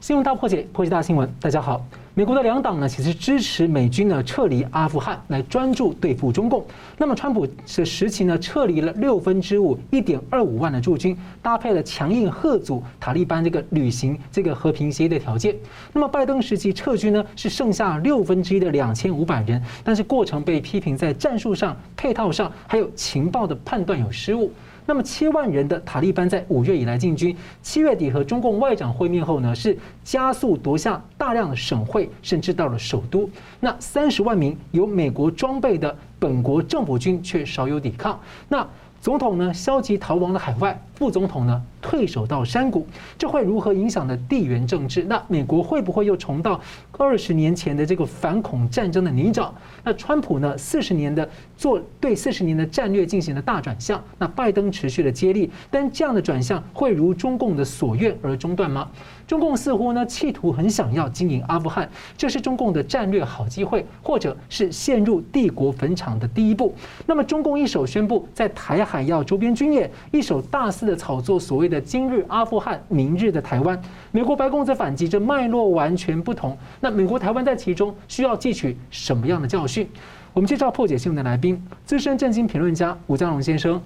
[0.00, 1.28] 新闻大破解，破解大新闻。
[1.40, 6.64] 大家好，美国的两党呢，其实支持美军呢撤离阿富汗，来专注对付中共。
[6.96, 15.56] 那么，川普是时期呢，撤离了六分之五，一点二五万的驻军，搭配了强硬吓阻塔利班这个履行这个和平协议的条件。
[15.92, 24.52] 那么，拜登时期撤军呢，是剩下六分之一的两千五百人，但是过程被批评在战术上、配套上，还有情报的判断有失误。
[24.88, 33.28] 那么七万人的塔利班在五月以来进军，七月底和中共外长会面后呢，是加速夺下大量的省会，甚至到了首都。
[33.60, 38.18] 那三十万名有美国装备的本国政府军却少有抵抗。
[38.48, 38.66] 那
[39.00, 45.04] 总统呢，消极逃亡的海外，副总统呢，退守到山谷，这会如何影响的地缘政治？
[45.04, 46.60] 那美国会不会又重蹈
[46.98, 49.50] 二十年前的这个反恐战争的泥沼？
[49.84, 58.88] 那川普呢，四十年的做对四十年的战略进行了大转向，那拜登持续的接力，但这样的转向会如中共的所愿而中断吗？
[59.28, 66.74] 中共似乎呢，企图很想要经营阿富汗，这是中共的战略好机会，或者是陷入帝国坟场的第一步。
[67.04, 73.78] 那么中共一手宣布在台海要周边军演，一手大肆的炒作所谓的今日阿富汗，明日的台湾，
[74.12, 76.56] 美国白宫则反击，这脉络完全不同。
[76.80, 79.86] 那美国台湾在其中需要汲取什么样的教训？
[80.32, 83.78] 我们介绍破解新闻的来宾，资深政经评论家吴江龙先生。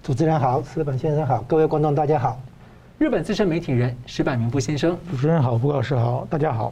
[0.00, 2.49] 主持人好，石本先生好，各位观众大家好。
[3.00, 6.70] 日本资深媒体人石柏明夫先生，主持人好，胡老师好，大家好。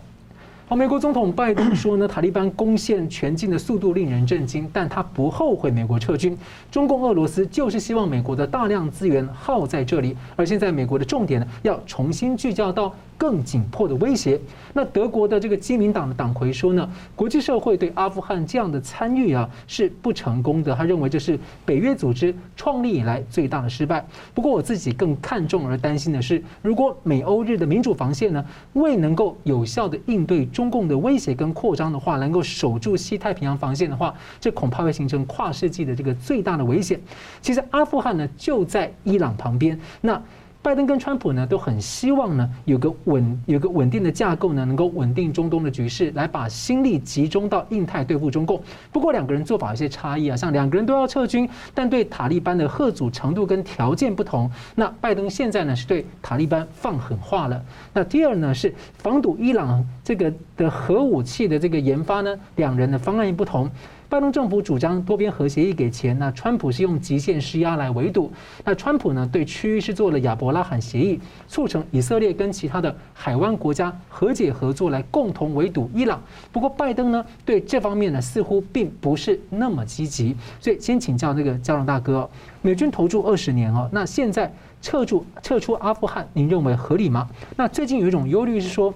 [0.68, 6.36] 好，美国总统拜登说呢，塔利班攻陷全境的速度令人震惊，但他不后悔美国撤军。
[6.70, 12.94] 中共、俄罗斯就是希望美国的大量资源耗在这里，而现在美国的重点呢，要重新聚焦到。
[13.18, 14.40] 更紧迫的威胁。
[14.72, 20.74] 那德国的这个基民党的党魁说呢，国际社会对阿富汗这样的参与啊是不成功的。
[20.74, 24.06] 他认为这是北约组织创立以来最大的失败。
[24.32, 37.00] 不过我自己更看重而担心的是，如果美欧日的民主防线呢未能够有效的应对中共的威胁跟扩张的话，能够守住西太平洋防线的话，这恐怕会形成跨世纪的这个最大的危险。
[37.42, 40.22] 其实阿富汗呢就在伊朗旁边，那。
[40.68, 48.62] 拜登跟川普呢都很希望呢有个稳有个稳定的架构呢，能够稳定中东的局势，来把心力集中到印太对付中共。
[48.92, 54.50] 不过两个人做法有些差异啊，像两个人都要撤军，但对塔利班的贺阻程度跟条件不同。
[54.74, 57.64] 那拜登现在呢是对塔利班放狠话了。
[57.94, 63.70] 那第二呢是防堵伊朗这个的核武器的这个研发呢，两人的方案也不同。
[64.10, 68.32] 拜登政府主张多边核协议给钱，那川普是用极限施压来围堵。
[68.64, 76.18] 那川普呢，对区域是做了亚伯拉罕协议，促成以色列跟其他的海湾国家和解合作，来共同围堵伊朗。
[76.50, 80.34] 不过拜登呢，对这方面呢，似乎并不是那么积极。
[80.58, 82.26] 所以先请教那个江龙大哥，
[82.62, 87.28] 美军投注二十年哦，那现在撤驻撤出阿富汗，您认为合理吗？
[87.56, 88.94] 那最近有一种忧虑是说。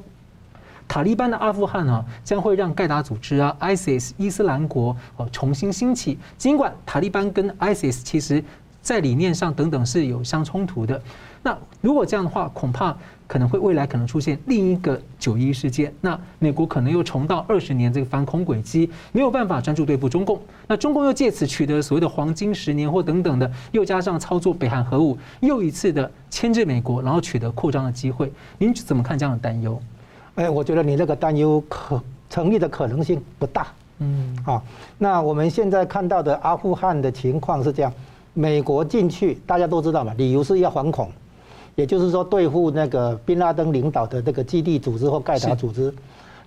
[0.93, 6.19] 塔利班的阿富汗啊，将会让盖达组织啊、ISIS 伊斯兰国哦重新兴起。
[6.37, 8.45] 尽管塔利班跟 ISIS 其实
[8.83, 11.01] 在理念上等等是有相冲突的。
[11.43, 12.95] 那如果这样的话，恐怕
[13.27, 15.91] 可能会未来可能出现另一个九一事件。
[16.03, 20.39] 那美国可能又重蹈二十年这个反恐轨迹，没有办法专注对付中共。
[20.67, 28.31] 那中共又借此取得所谓的黄金十年或等等的，又加上操作北韩核武，又一次的牵制美国，然后取得扩张的机会。
[28.59, 29.81] 您怎么看这样的担忧？
[30.37, 32.01] 哎，我觉得你这个担忧可
[32.31, 33.67] 成立的可能性不大。
[33.99, 34.63] 嗯，好，
[34.99, 37.93] 那我们现在看到的阿富汗的情况是这样：
[38.33, 41.11] 美国进去，大家都知道嘛，理由是要反恐，
[41.75, 45.95] 也就是说对付那个宾拉登领导的这个基地组织或盖达组织。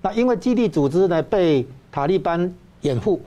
[0.01, 3.21] 那因为基地组织呢被塔利班掩护，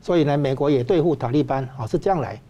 [0.00, 2.40] 所以呢美国也对付塔利班啊，是这样来。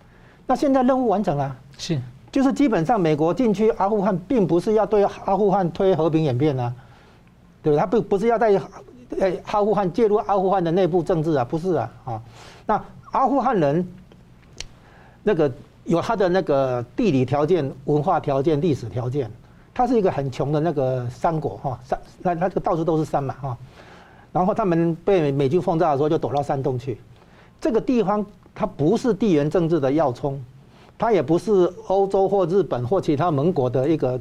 [0.47, 2.01] 那现在任务完成了，是，
[2.31, 6.73] 就是基本上美国进去阿富汗，并不是要对阿富汗推和平演变啊。
[7.67, 8.63] 对，他不不是要在
[9.19, 12.23] 呃阿富汗介入阿富汗的内部政治啊，不是啊啊。
[12.65, 13.85] 那阿富汗人
[15.25, 15.51] 那个
[15.83, 19.29] 有他的那个地理条件、文化条件、历史条件，
[19.75, 23.59] 他是一个很穷的那个山国哈山，那那个到处都是山嘛哈。
[24.31, 27.01] 然后他们被美军轰炸的时候就躲到山洞去。
[27.61, 28.25] 这个地方
[28.55, 30.41] 它不是地缘政治的要冲，
[30.97, 34.21] 它也不是欧洲或日本或其他盟国的一个。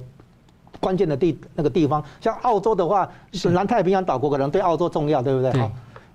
[0.80, 5.52] 关键的地那个地方，像澳洲的话，是南太平洋岛国可能对澳洲重要，对不对？
[5.52, 5.70] 对。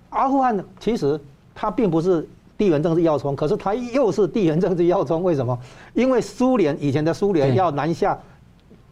[0.09, 1.19] 阿富汗其实
[1.55, 2.27] 它并不是
[2.57, 5.23] 地缘政治要冲，可是它又是地缘政治要冲。
[5.23, 5.57] 为什么？
[5.93, 8.17] 因为苏联以前的苏联要南下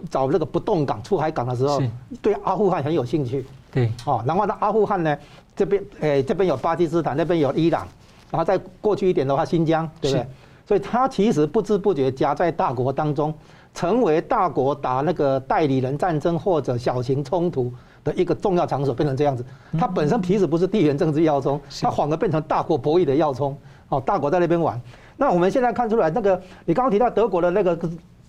[0.09, 1.81] 找那个不动港、出海港的时候，
[2.21, 3.45] 对阿富汗很有兴趣。
[3.71, 3.91] 对。
[4.05, 5.17] 哦，然后呢，阿富汗呢
[5.55, 7.85] 这边诶这边有巴基斯坦，那边有伊朗，
[8.31, 10.25] 然后再过去一点的话，新疆，对不对？
[10.65, 13.33] 所以它其实不知不觉夹在大国当中。
[13.73, 17.71] 成为大国打那个代理人战争或者小型冲突
[18.03, 19.45] 的一个重要场所，变成这样子。
[19.77, 23.57] 它本身其实不是地缘政治要冲，它反而变成大国博弈的要冲。
[23.89, 24.79] 哦，大国在那边玩。
[25.17, 27.77] 那我们现在看出来，那个你刚刚提到德国的那个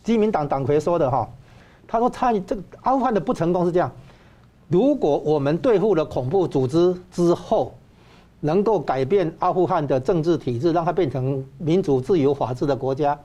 [0.03, 1.29] 基民党党魁说的哈，
[1.87, 3.93] 他说参与这个阿富汗的不成功是这样：
[4.69, 7.75] 如果我们对付了恐怖组织之后，
[8.41, 13.19] 能够改变阿富汗的政治体制，让它变成民主、自由、法治的国家，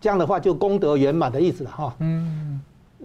[0.00, 1.94] 这样的话就功德圆满的意思了哈。
[1.98, 2.60] 嗯。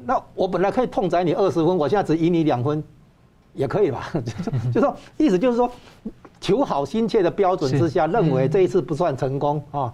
[0.06, 2.84] 那我本来可以痛宰你二十分，我现在只赢你两分，
[3.54, 4.12] 也可以吧？
[4.74, 5.70] 就 就说意思就是说，
[6.40, 9.94] 求好心切的标准之下，认为这一次不算成功啊。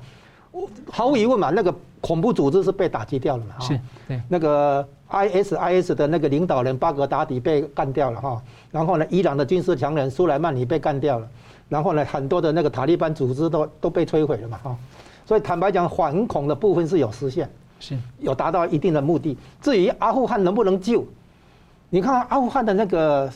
[0.91, 3.59] 毫无疑问嘛，那个恐怖组织是被打击掉了嘛。
[3.59, 3.79] 是。
[4.07, 4.21] 对。
[4.27, 11.27] 那个 ISIS 的那个领导人巴格达迪被干掉了哈，然后呢，伊朗的军事强人苏莱曼尼被干掉了。
[11.69, 14.75] 然后呢，很多的那个塔利班组织都都被摧毁了嘛，哈，
[15.31, 17.49] 所以坦白讲，反恐的部分是有实现，
[17.79, 19.37] 是有达到一定的目的。
[19.61, 21.05] 至于阿富汗能不能救，
[21.89, 23.31] 你看阿富汗的那个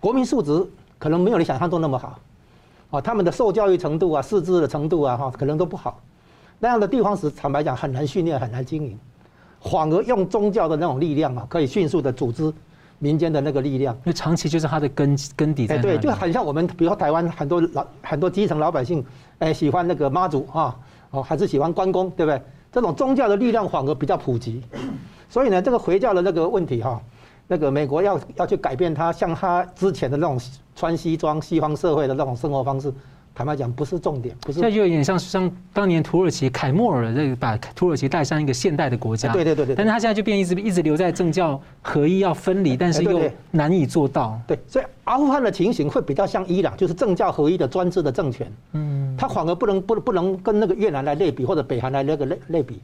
[0.00, 2.18] 国民素质可能没有你想象中那么好，
[2.90, 6.00] 啊，他们的受教育程度啊、识字的程度啊，哈，可能都不好。
[6.58, 8.98] 那样的地方是坦白讲很难训练、很难经营，
[9.60, 12.52] 反而用宗教的那种力量啊，可以迅速的组织。
[12.98, 15.74] 民间的那个力量，因为长期就是它的根根底在。
[15.74, 19.04] 哎，对，就很像我们，比如说台湾很多老很多基层老百姓，
[19.40, 20.78] 哎，喜欢那个妈祖啊，
[21.12, 22.42] 哦，还是喜欢关公，对不对？
[22.72, 24.62] 这种宗教的力量反而比较普及，
[25.28, 27.00] 所以呢，这个回教的那个问题哈，
[27.46, 30.40] 那个美国要要去改变它，像他之前的那种
[30.74, 32.92] 穿西装西方社会的那种生活方式。
[33.34, 34.60] 坦白讲，不是重点，不是。
[34.60, 39.32] 这就有点像像当年土耳其凯末尔这个把土耳其带上一个现代的国家。
[39.32, 39.74] 对对对对。
[39.74, 43.20] 但是他现在就变一直一直留在政教合一要分离，但是又
[43.50, 44.38] 难以做到。
[44.46, 48.52] 对，所以阿富汗的情形会比较像伊朗，就是政教合一的专制的政权。
[48.72, 49.16] 嗯。
[49.16, 52.80] 他反而不能不不能跟那个越南来类比，或者北韩来那个类类比，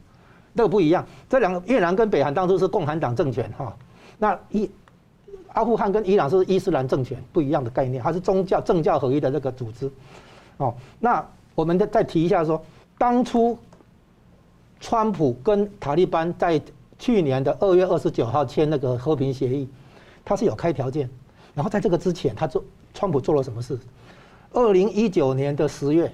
[0.53, 1.05] 那个不一样。
[1.29, 3.75] 这两个越南跟北韩当初是共产党政权哈，
[4.17, 4.69] 那伊
[5.53, 9.91] 阿富汗跟伊朗是伊斯兰政权，不一样的概念，它是宗教政教合一的那个组织。
[10.59, 11.25] 哦，那
[11.55, 12.61] 我们再再提一下说，
[12.97, 13.57] 当初
[14.79, 16.61] 川普跟塔利班在
[16.97, 19.67] 去年的二月二十九号签那个和平协议，
[20.23, 21.09] 他是有开条件，
[21.55, 22.61] 然后在这个之前，他做
[22.93, 23.79] 川普做了什么事？
[24.51, 26.11] 二零一九年的十月，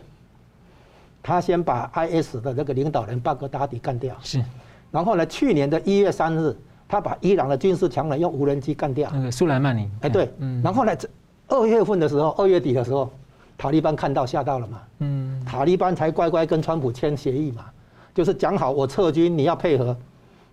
[1.24, 4.44] 他先把 IS 的那个领导人巴格达迪干掉，是，
[4.92, 6.56] 然后呢，去年的一月三日，
[6.88, 11.10] 他把伊朗的军事强人用无人机干掉，那个苏莱曼尼，哎对，嗯，然后呢，这
[11.48, 13.12] 二月份的时候，二月底的时候。
[13.58, 14.82] 塔利班看到吓到了嘛？
[15.00, 17.66] 嗯，塔利班才乖乖跟川普签协议嘛，
[18.14, 19.96] 就是讲好我撤军，你要配合，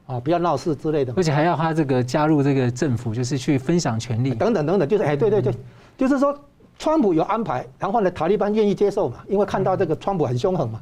[0.06, 1.12] 啊，不要闹事之类的。
[1.16, 5.52] 而且还要他这个加入这个政府，就是去分享权力等等等等，就是哎，对对对，
[5.98, 6.38] 就是说
[6.78, 10.80] 川普有安排，然后呢，塔利班愿意接受嘛，因为看到这个川普很凶狠嘛，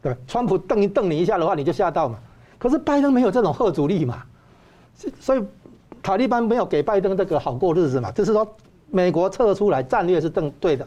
[0.00, 2.18] 对，川普瞪一瞪你一下的话，你就吓到嘛。
[2.58, 4.22] 可是拜登没有这种贺阻力嘛，
[5.20, 5.42] 所以
[6.02, 8.46] 塔利班没有给拜登这个好过日子嘛，就是说
[8.90, 10.86] 美国撤出来战略是正对的。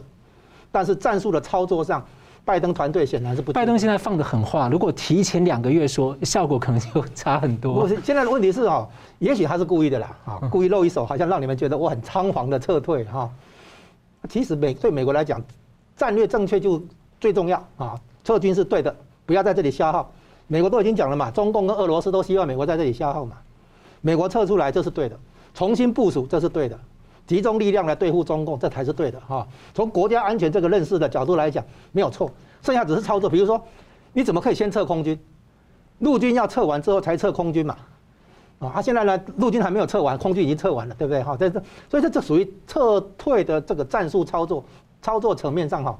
[0.70, 2.04] 但是战术的操作上，
[2.44, 3.52] 拜登团队显然是不。
[3.52, 7.82] 拜登现在放的狠话，如果提前两个月说，效果可能就差很多。
[7.82, 13.30] 不是，现在的问题是哦，也许他是故意的啦，啊，故意露一手，好像让你们觉得我很仓皇的撤退哈。
[14.28, 15.40] 其实美对美国来讲，
[15.96, 16.82] 战略正确就
[17.20, 20.10] 最重要啊，撤军是对的，不要在这里消耗。
[20.48, 23.36] 美国都已经讲了嘛，中共跟俄罗斯都希望美国在这里消耗嘛，
[24.00, 25.18] 美国撤出来这是对的，
[25.54, 26.78] 重新部署这是对的。
[27.26, 29.46] 集中力量来对付中共，这才是对的哈。
[29.74, 32.30] 从国家安全这个认识的角度来讲，没有错，
[32.62, 33.28] 剩下只是操作。
[33.28, 33.60] 比如说，
[34.12, 35.18] 你怎么可以先撤空军？
[35.98, 37.76] 陆军要撤完之后才撤空军嘛？
[38.58, 41.22] 啊，他现在呢，陆军还没有撤完，空军已经撤完了，对不对？
[41.22, 44.64] 哈，这这，所以这这属于撤退的这个战术操作，
[45.02, 45.98] 操作层面上哈，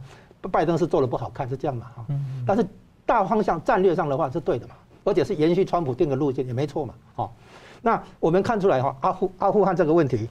[0.51, 1.87] 拜登是做的不好看，是这样嘛？
[1.97, 2.07] 哈，
[2.47, 2.65] 但是
[3.05, 6.95] 大方向战略上的话是对的嘛，而且是延续川普定的路线也没错嘛。
[7.15, 7.31] 哈，
[7.83, 10.29] 那我们看出来哈，阿富阿富汗这个问题。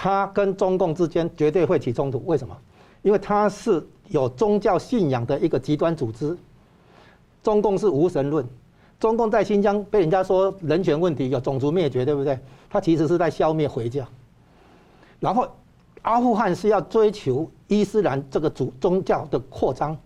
[0.00, 2.56] 他跟中共之间绝对会起冲突，为什么？
[3.02, 6.38] 因为他是有宗教信仰的一个极端组织。
[7.42, 8.46] 中共是无神论，
[9.00, 12.38] 中共在新疆被人家说人权问题有种族灭绝，对不对？
[12.70, 14.06] 他其实是在消灭回教。
[15.18, 15.48] 然后
[16.02, 19.98] 阿富汗是要追求伊斯兰这个主宗教的扩张。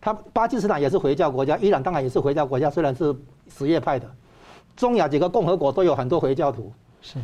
[0.00, 3.14] 他巴基斯坦也是回教国家，伊朗当然也是回教国家，虽然是
[3.50, 4.10] 什叶派的。
[4.74, 6.72] 中亚几个共和国都有很多回教徒。
[7.02, 7.18] 是。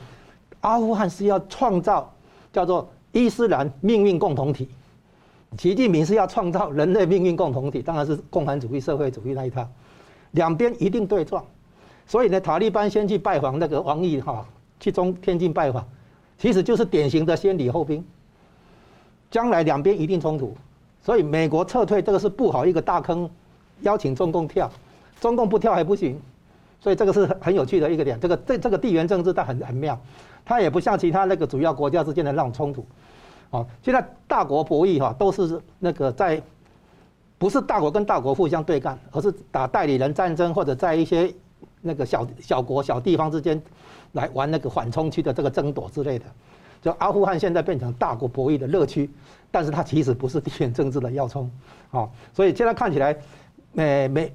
[0.64, 2.10] 阿富汗是要创造
[2.50, 4.66] 叫做伊斯兰命运共同体，
[5.58, 9.68] 习近平是要创造人类命运共同体，当然是共产主义社会主义那一套，
[10.30, 11.44] 两边一定对撞，
[12.06, 14.44] 所以呢，塔利班先去拜访那个王毅哈，
[14.80, 15.86] 去中天津拜访，
[16.38, 18.02] 其实就是典型的先礼后兵，
[19.30, 20.56] 将来两边一定冲突，
[21.02, 23.28] 所以美国撤退这个是布好一个大坑，
[23.82, 24.70] 邀请中共跳，
[25.20, 26.18] 中共不跳还不行，
[26.80, 28.18] 所以这个是很有趣的一个点。
[28.18, 30.00] 这个这这个地缘政治它很很妙，
[30.44, 32.84] 它也不像其他那个主要国家之间的那种冲突。
[33.50, 36.42] 哦，现在大国博弈哈，都是那个在，
[37.38, 41.32] 不是大国跟大国互相对干，而是打代理人战争，或者在一些
[41.80, 43.62] 那个小小国小地方之间
[44.12, 46.24] 来玩那个缓冲区的这个争夺之类的。
[46.82, 49.08] 就阿富汗现在变成大国博弈的乐趣，
[49.50, 51.50] 但是它其实不是地缘政治的要冲。
[51.92, 53.16] 哦，所以现在看起来，
[53.72, 54.32] 美美。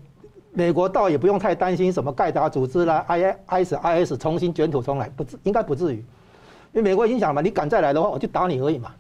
[0.52, 6.06] 美国倒也不用太担心什么盖达组织啦，I I S I S 重新卷土重来，不至应该不至于，因
[6.74, 8.92] 为美国已经想嘛，你敢再来的话，我就打你而已嘛。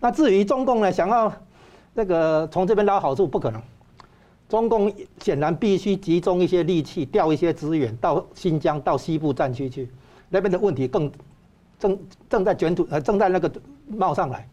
[0.00, 1.32] 那至于中共呢，想要
[1.92, 3.60] 那个从这边捞好处，不可能。
[4.48, 4.90] 中共
[5.20, 9.90] 显然必须集中一些力气，调一些资源到新疆、到西部战区去，
[10.30, 11.12] 那边的问题更
[11.78, 11.98] 正
[12.30, 13.52] 正在卷土呃正在那个
[13.88, 14.48] 冒上来，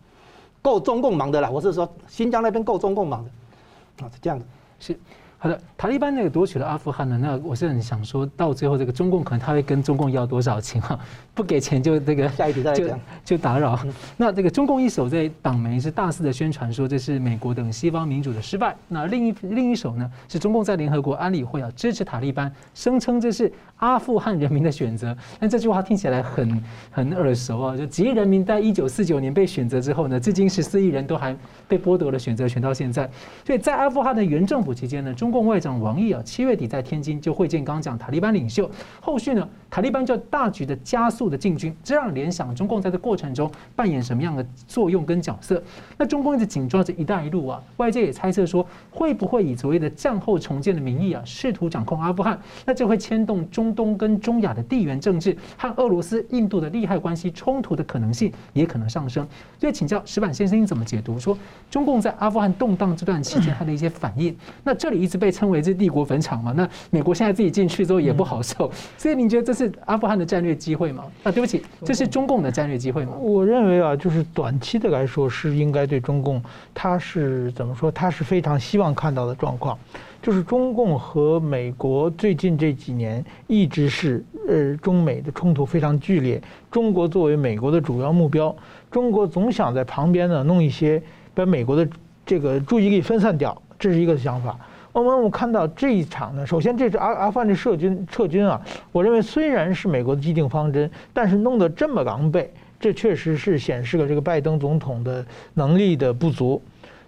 [0.61, 1.49] 够中共忙的啦。
[1.49, 4.45] 我是说新疆那边够中共忙的，啊是这样的，
[4.79, 4.99] 是。
[5.37, 10.99] 好的，塔利班那个夺取了阿富汗呢，那我是很想说到最后，这个中共可能他会跟中共要多少钱哈？
[11.35, 13.77] 不给钱就这个下一题再讲，就打扰。
[14.15, 25.15] 那这个中共一手在党媒是大肆的宣传说这是美国等西方民主的失败，那另一另一手呢是中共在联合国安理会啊支持塔利班，声称这是阿富汗人民的选择。
[25.37, 31.35] 但这句话听起来很很耳熟啊，就几亿人民在一九四九年被选择之后呢，至今十四亿人都还
[31.67, 33.07] 被剥夺了选择权到现在。
[33.45, 45.61] 所以在阿富汗的原政府期间呢，中共外长王毅啊，七月底在天津就会见刚讲塔利班领袖，后续呢，塔利班就大举的加速的进军，这让联想中共在这过程中扮演什么样的作用跟角色？
[45.97, 52.39] 那中共一直紧抓着“一带一路”啊，外界也猜测说，会不会以所谓的战后重建的名义啊，试图掌控阿富汗？
[52.65, 59.27] 那这会牵动中东跟中亚的地缘政治和俄罗斯、印度的利害关系冲突的可能性也可能上升。
[59.59, 61.37] 所以请教石板先生，你怎么解读说
[61.69, 64.35] 中共在阿富汗动荡这段期间 它的一些反应？
[64.63, 66.53] 那这里一直被称为是帝国坟场嘛？
[66.57, 69.71] 那美国现在自己进去之后也不好受，所以您觉得这是？
[69.85, 71.05] 阿富汗的战略机会吗？
[71.23, 73.13] 啊，对不起，这是中共的战略机会吗？
[73.21, 76.41] 我认为啊，就是短期的来说是应该对中共，
[76.73, 77.91] 他是怎么说？
[77.91, 79.77] 他是非常希望看到的状况，
[80.21, 86.41] 就是中共和美国最近这几年一直是呃中美的冲突非常剧烈，
[86.71, 88.55] 中国作为美国的主要目标，
[88.89, 91.01] 中国总想在旁边呢弄一些
[91.33, 91.87] 把美国的
[92.25, 94.57] 这个注意力分散掉，这是一个想法。
[94.95, 98.61] 我们我们看到这一场呢，首先这是阿阿富汗的撤军撤军啊，
[98.93, 102.47] 我认为虽然是美国的既定方针，但是弄得这么狼狈，
[102.79, 106.61] 这确实是显示了这个拜登总统的能力的不足。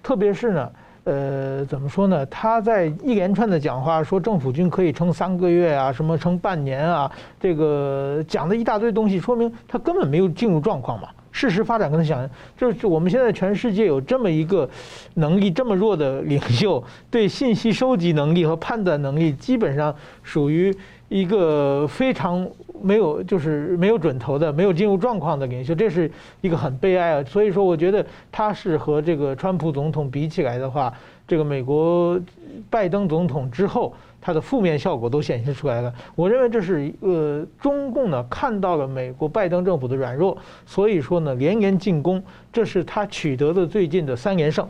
[0.04, 0.72] 特别是呢，
[1.06, 2.26] 呃，怎么说呢？
[2.26, 11.08] 他在一连串的讲话说政府军可以撑三个月啊，什么撑半年啊，这个讲的一大堆东西，说明他根本没有进入状况嘛。
[11.38, 12.28] 事实发展跟他想，
[12.58, 14.68] 就是我们现在全世界有这么一个
[15.14, 20.76] 能力这么弱的领袖，对信息收集能力和判断能力基本上属于
[21.10, 22.50] 一个非常
[22.82, 26.10] 没有就是没有准头的、没有进入状况的领袖，这是
[26.42, 27.24] 一个很悲哀啊。
[27.24, 30.92] 所以说，我觉得他是和这个川普总统比起来的话，
[31.28, 32.20] 这个美国
[32.68, 33.94] 拜登总统之后。
[34.20, 35.94] 它的负面效果都显现出来了。
[36.16, 42.22] 我认为这是呃，中共呢看到了美国拜登政府的软弱，所以说呢连连进攻，
[42.52, 44.68] 这是他取得的最近的三连胜。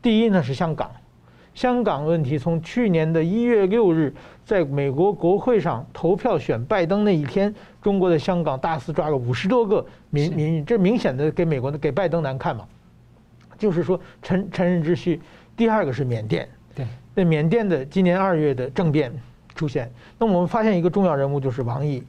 [0.00, 0.90] 第一呢是香港，
[1.54, 4.12] 香港问题从去年的一月六日
[4.44, 12.64] 在美国国会上投票选拜登那一天，中国的香港大肆抓了五十多个民民，这明显的给美国的给拜登难看嘛，
[13.58, 15.20] 就是说趁趁人之需。
[15.56, 16.48] 第二个是缅甸。
[16.74, 19.12] 对，那缅甸的今年二月的政变
[19.54, 22.02] 出现，那我们发现一个重要人物就是王毅。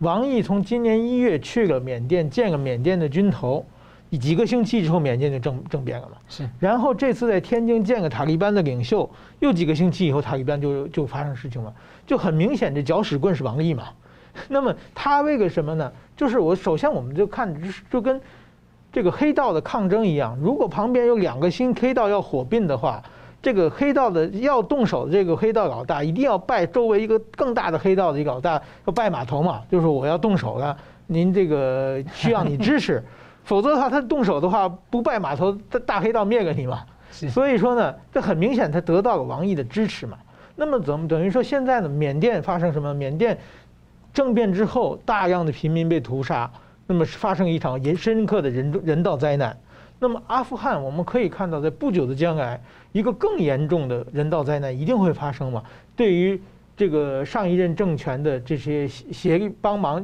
[0.00, 3.64] 王毅从今年一月去了缅甸，见了缅甸的军头，
[4.10, 6.16] 几个星期之后，缅甸就政政变了嘛。
[6.28, 6.48] 是。
[6.58, 11.74] 然后这次在天津见了塔利班的领袖，又几个星期以后，塔利班就就发生事情了，
[12.06, 13.84] 就很明显，这搅屎棍是王毅嘛。
[14.48, 15.90] 那么他为个什么呢？
[16.16, 17.54] 就是我首先我们就看，
[17.90, 18.20] 就跟
[18.92, 23.02] 这个黑道的抗争一样，如果旁边有两个新黑道要火并的话。
[23.42, 33.02] 这个黑道的要动手的这个黑道老大，一定要拜周围一个更大的黑道的一个老大，要拜码头嘛，就是我要动手了，您这个需要你支持，
[33.44, 35.52] 否则的话他动手的话不拜码头，
[35.86, 36.84] 大黑道灭了你嘛。
[37.10, 40.16] 所以说呢，这很明显他得到了王毅的支持嘛。
[40.54, 41.88] 那么怎么等于说现在呢？
[41.88, 42.92] 缅甸发生什么？
[42.92, 43.36] 缅甸
[44.12, 46.50] 政变之后，大量的平民被屠杀，
[46.86, 49.58] 那么发生一场严深刻的人人道灾难。
[50.02, 55.62] 那么阿富汗我们可以看到，在不久的将来，一个更严重的人道灾难一定会发生嘛？
[55.94, 56.40] 对于
[56.74, 60.02] 这个上一任政权的这些协帮忙，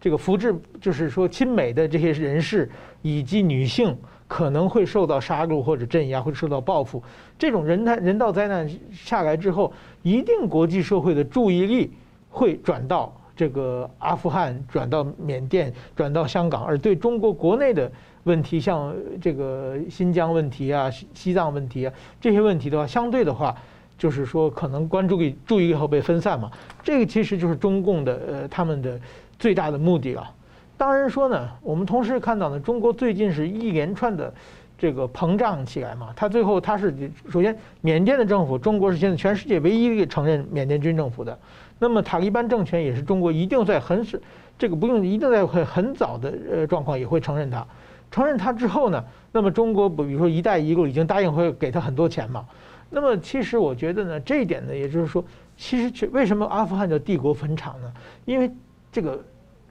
[0.00, 2.70] 这个扶植，就是说亲美的这些人士
[3.02, 3.94] 以及女性，
[4.26, 7.02] 可能会受到杀戮或者镇压，或者受到报复。
[7.38, 9.70] 这种人道人道灾难下来之后，
[10.02, 11.92] 一定国际社会的注意力
[12.30, 17.92] 会转到这个阿富汗、转到缅甸、转到香港，而对中国国内的
[18.26, 23.56] 问题，像这个新疆问题啊、西藏问题啊这些问题的话，相对的话，
[23.98, 26.50] 就是说可能关注力注意力会被分散嘛。
[26.82, 29.00] 这个其实就是中共的呃他们的
[29.38, 30.30] 最大的目的了。
[30.76, 34.32] 当然说呢，我们同时看到呢，中国最近是一连串的。
[34.78, 36.94] 这个膨胀起来嘛，他最后他是
[37.30, 41.38] 首先缅甸的政府，中国是现在全世界唯一一个承认缅甸军政府的。
[41.78, 44.20] 那么塔利班政权也是中国一定在很是
[44.58, 47.66] 这个不用一定在会很早的呃状况也会承认它。
[48.10, 52.46] 承认他之后呢，那么中国不比如说“一带一路”已经答应会给他很多钱嘛。
[52.88, 55.24] 那么其实我觉得呢，这一点呢，也就是说，
[55.56, 57.92] 其实为什么阿富汗叫帝国坟场呢？
[58.24, 58.50] 因为
[58.92, 59.22] 这个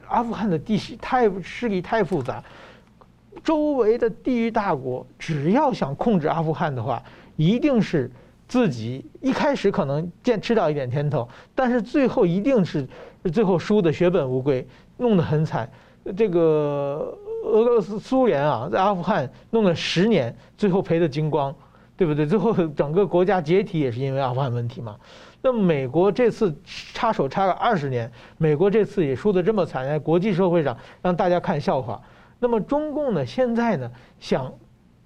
[0.08, 2.44] 阿富汗的地势太势力太复杂。
[3.44, 7.02] 周围的地域大国只要想控制阿富汗的话，
[7.36, 8.10] 一定是
[8.48, 12.88] 自己一开始可能见吃到一点甜头，但是最后一定是
[13.34, 14.66] 最后输得血本无归，
[14.98, 15.70] 弄得很惨。
[16.16, 21.54] 这个俄罗斯苏联啊，在阿富汗弄了十年，最后赔得精光，
[21.96, 22.26] 对不对？
[22.26, 24.96] 最后整个国家解体也是因为阿富汗问题嘛。
[25.42, 26.54] 那么美国这次
[26.94, 32.02] 插手插了二十年，美国这次也输得这么惨，在国际社会上让大家看笑话。
[32.40, 34.52] 那么中共呢，现在呢想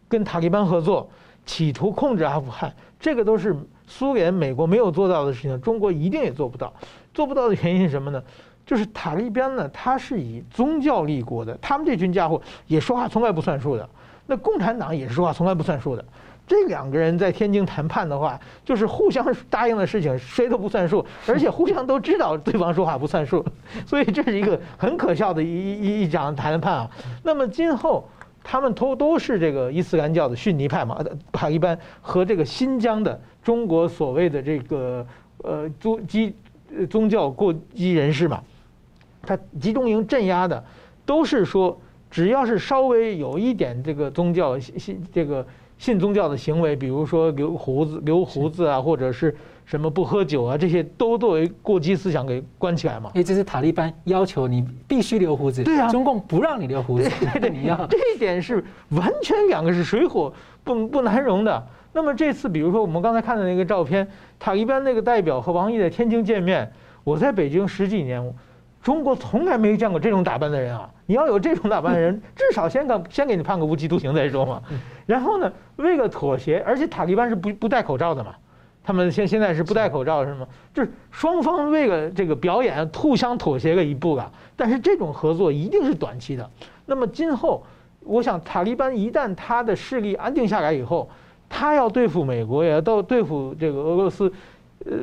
[0.07, 1.09] 跟塔利班合作，
[1.45, 3.55] 企图控制阿富汗，这个都是
[3.85, 6.73] 苏联、美国没有做到的事情，中国一定也做不到。
[7.13, 8.23] 做不到的原因是什么呢？
[8.69, 13.89] 就是塔利班呢，他是以宗教立国的，他们这群家伙也说话从来不算数的。
[14.27, 16.05] 那共产党也是说话从来不算数的。
[16.45, 23.43] 这两个人在天津谈判的话，就是互相答应的事情谁都不算数，而且互相都知道对方说话不算数，
[23.87, 26.91] 所以这是一个很可笑的一一一场谈判啊。
[27.23, 28.07] 那么今后
[28.43, 35.03] 他们都都是这个伊斯兰教的逊尼派嘛，塔利班和这个新疆的中国所谓的这个
[35.39, 36.35] 呃宗基
[36.87, 38.41] 宗教过激人士嘛，
[39.21, 40.63] 他集中营镇压的
[41.05, 45.45] 都是说，只要是稍微有一点这个宗教信这个。
[45.79, 49.33] 信宗教的行为，比如说留胡子、留胡子啊，或者是
[49.65, 53.09] 什么不喝酒啊，这些都作为过激思想给关起来嘛。
[53.13, 57.87] 因为，这是塔利班要求你必须留胡子，对啊，中共不让你留胡子， 对的，你要。
[57.87, 60.33] 这一点是完全两个是水火
[60.65, 61.67] 不不难容的。
[61.93, 64.05] 那么这次，比如说我们刚才看的那个照片，
[64.37, 66.69] 塔利班那个代表和王毅在天津见面，
[67.05, 68.21] 我在北京十几年。
[68.81, 70.89] 中国从来没见过这种打扮的人啊！
[71.05, 74.61] 你要有这种打扮的人， 至少先给先给你判个无期徒刑再说嘛。
[75.05, 78.33] 然后呢，为了妥协，而且塔利班是不不戴口罩的嘛，
[78.83, 80.47] 他们现现在是不戴口罩是吗？
[80.73, 84.31] 就是双方为了这个表演互相妥协了一步了。
[84.55, 86.49] 但是这种合作一定是短期的。
[86.85, 87.63] 那么今后，
[88.01, 91.09] 我想塔利班一旦他的势力安定下来以后，
[91.49, 94.31] 他要对付美国，也要到对付这个俄罗斯，
[94.85, 94.97] 呃，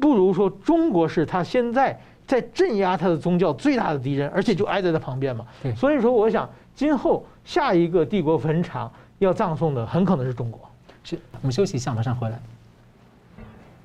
[0.00, 2.00] 不如说中国是他现在。
[2.30, 5.44] 在镇压他的宗教最大的敌人，而且就挨在他旁边嘛。
[5.74, 8.88] 所以说，我想今后下一个帝国坟场
[9.18, 10.60] 要葬送的很可能是中国。
[11.02, 12.40] 是，我们休息一下，马上回来。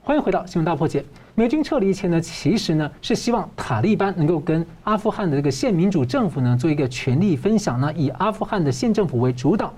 [0.04, 1.04] 欢迎回到新闻大破解。
[1.34, 9.74] 美军撤离前呢，其实呢是希望塔利班能够跟阿富汗的这个县民主政府呢做一个权力分享呢，以阿富汗的县政府为主导。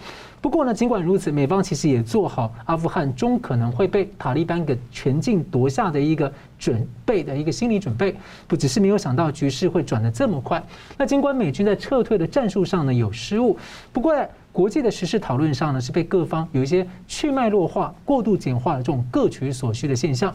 [0.47, 8.15] 不过呢，尽管如此，美方其实也做好阿富汗终可能会被塔利班给全境夺下的一个准备的一个心理准备。
[8.47, 10.63] 不只是没有想到局势会转得这么快。
[10.97, 13.57] 那尽管美军在撤退的战术上呢有失误，
[13.91, 20.33] 不过在国际的时事讨论上呢是被各方有一些去脉络化、过度简化的这种各取所需的现象。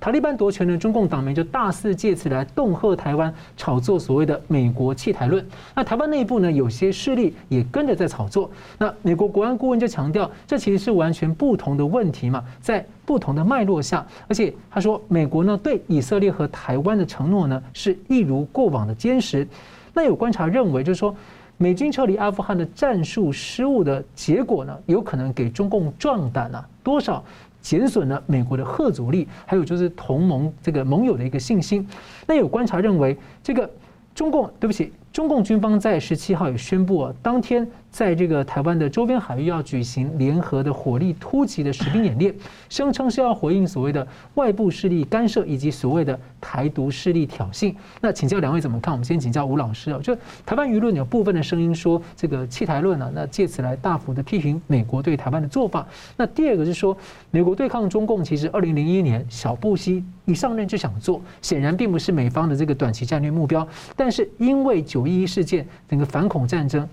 [0.00, 5.44] 塔利班夺权呢，中共党媒就大肆借此来恫吓台湾，炒作所谓的“美国弃台论”。
[5.74, 8.50] 那台湾内部呢，有些势力也跟着在炒作。
[8.78, 19.46] 那美国国安顾问就强调，这其实是完全不同的问题嘛，在不同的脉络下，而且他说，美国呢对以色列和台湾的承诺呢，是一如过往的坚实。
[19.94, 21.14] 那有观察认为，就是说，
[21.56, 27.24] 美军撤离阿富汗的战术失误的结果呢，有可能给中共壮胆啊，多少？
[27.64, 31.88] 减损了美国的核阻力，还有就是同盟这个盟友的一个信心。
[32.26, 33.68] 那有观察认为，这个
[34.14, 34.92] 中共对不起。
[35.14, 42.34] 中共军方在十七号也宣布啊，当天在这个台湾的周边海域要举行联合的火力突击的实兵演练，
[42.68, 47.72] 声称是要回应所谓的外部势力干涉以及所谓的台独势力挑衅。
[48.00, 48.92] 那请教两位怎么看？
[48.92, 55.86] 我们先请教吴老师啊，就台湾舆论有部分的声音说这个弃台论啊，那借此来大幅的批评美国对台湾的做法。
[56.16, 56.96] 那第二个是说，
[57.30, 66.88] 美国对抗中共，其实二零零一年小布希一上任就想做，显然并不是美方的这个短期战略目标，但是因为九一一事件，整个反恐战争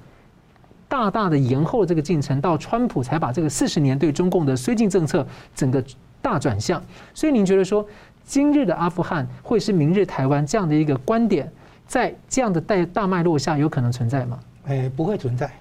[0.87, 5.83] 大大的延后了这个进程，到川普才把这个四十年对中共的绥靖政策整个
[6.21, 6.83] 大转向。
[7.13, 7.85] 所以您觉得说，
[8.25, 11.51] 今日的阿富汗会是明日台湾这样的一个观点，
[11.87, 14.39] 在这样的大大脉络下有可能存在吗？
[14.65, 15.51] 哎，不会存在。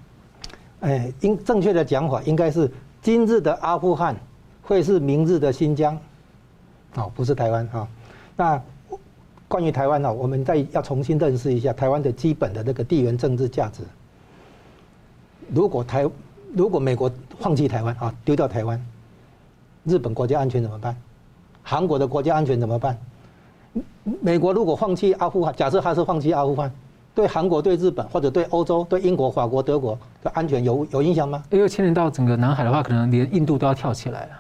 [0.80, 4.16] 哎，应正确的讲法应该是今日的阿富汗
[4.62, 5.98] 会是明日的新疆，
[6.96, 7.88] 哦，不是台湾啊。
[8.36, 8.62] 那
[9.50, 13.82] 关于台湾呢，我们再要重新认识一下台湾的基本的那个地缘政治价值。
[15.52, 16.08] 如果台
[16.54, 17.10] 如果美国
[17.40, 18.80] 放弃台湾啊，丢掉台湾，
[19.82, 20.96] 日本国家安全怎么办？
[21.64, 22.96] 韩国的国家安全怎么办？
[24.20, 26.72] 美国如果放弃阿富汗，假设他是放弃阿富汗，
[27.12, 31.42] 对韩国、对日本或者对欧洲、对英国、法国、德国的安全有有影响吗？
[31.50, 34.32] 因为牵连到整个南海的话，可能连印度都要跳起来了。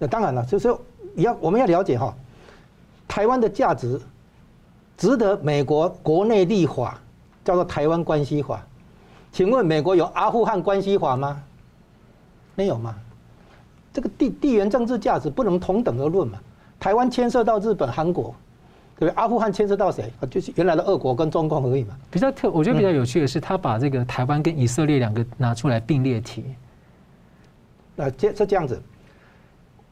[0.00, 0.74] 那当然了，就是
[1.14, 2.12] 你要我们要了解哈，
[3.12, 4.00] 台湾的价值
[4.96, 6.98] 值得美国国内立法，
[7.44, 8.56] 叫做《台湾关系法》。
[9.30, 11.42] 请问美国有阿富汗关系法吗？
[12.54, 12.94] 没有吗？
[13.92, 16.38] 这个地地缘政治价值不能同等而论嘛？
[16.80, 18.34] 台湾牵涉到日本、韩国，
[18.98, 19.22] 对不对？
[19.22, 20.10] 阿富汗牵涉到谁？
[20.30, 21.94] 就是原来的俄国跟中共而已嘛。
[22.10, 26.46] 比较特，我觉得比较有趣的是，他把这个台湾跟以色列两个拿出来并列提。
[27.94, 28.80] 那这是这样子，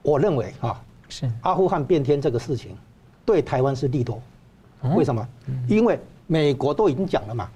[0.01, 0.81] 我认为啊，
[1.11, 2.75] 是阿富汗变天这个事情，
[3.31, 4.21] 对台湾是利多。
[4.97, 5.25] 为什么？
[5.69, 7.49] 因为美国都已经讲了嘛。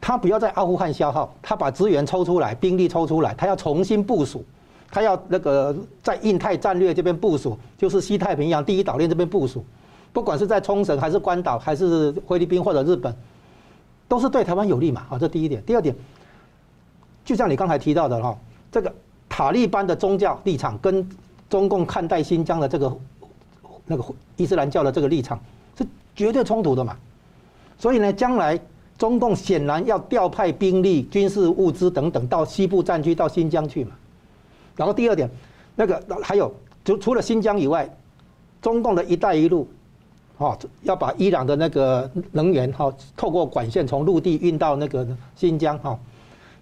[0.00, 4.44] 他不要在阿富汗消耗，他把资源抽出来，兵力抽出来，他要重新部署，
[4.90, 9.64] 他要那个在印太战略这边部署，就是西太平洋第一岛链这边部署，
[10.12, 13.14] 不管是在冲绳还是关岛还是菲律宾或者日本，
[14.08, 15.04] 都是对台湾有利嘛。
[15.08, 15.62] 好，这第一点。
[15.64, 15.94] 第二点，
[17.24, 18.36] 就像你刚才提到的哈，
[18.72, 18.92] 这个
[19.28, 21.08] 塔利班的宗教立场跟
[21.48, 22.92] 中共看待新疆的这个
[23.92, 24.04] 那个
[24.36, 25.38] 伊斯兰教的这个立场
[25.78, 26.96] 是绝对冲突的嘛。
[27.78, 28.58] 所以呢，将来。
[28.98, 33.90] 中共显然要调派兵力、军事物资等等到西部战区、到新疆去嘛。
[34.76, 35.28] 然后第二点，
[35.74, 37.88] 那个还有，除除了新疆以外，
[38.60, 39.66] 中共的一带一路，
[40.36, 45.98] 哦，要把伊朗的那个能源哈，透过管线从陆地运到那个新疆哈。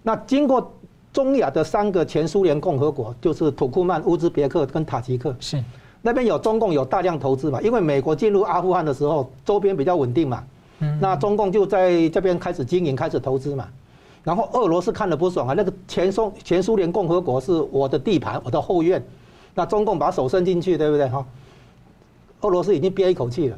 [0.01, 0.73] 那经过
[1.13, 5.63] 中亚的三个前苏联共和国，就是土库曼、乌兹别克跟塔吉克，是
[6.01, 7.61] 那边有中共有大量投资嘛？
[7.61, 10.43] 因为美国进入阿富汗的时候，周边比较稳定嘛。
[10.99, 13.67] 那中共就在这边开始经营，开始投资嘛，
[14.23, 18.99] 然后俄罗斯看了不爽啊，那个前苏前苏联共和国是我的地盘，我的后院，
[19.53, 21.23] 那中共把手伸进去，对不对哈？
[22.41, 23.57] 俄罗斯已经憋一口气了，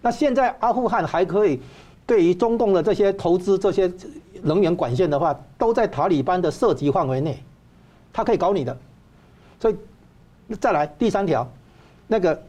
[0.00, 1.60] 那现在阿富汗还可以，
[2.06, 3.92] 对于中共的这些投资、这些
[4.40, 7.38] 能源管线的话，都在塔利班的涉及范围内，
[8.14, 8.74] 他可以搞你的，
[9.60, 9.76] 所以
[10.58, 11.46] 再来第三条，
[12.06, 12.42] 那个。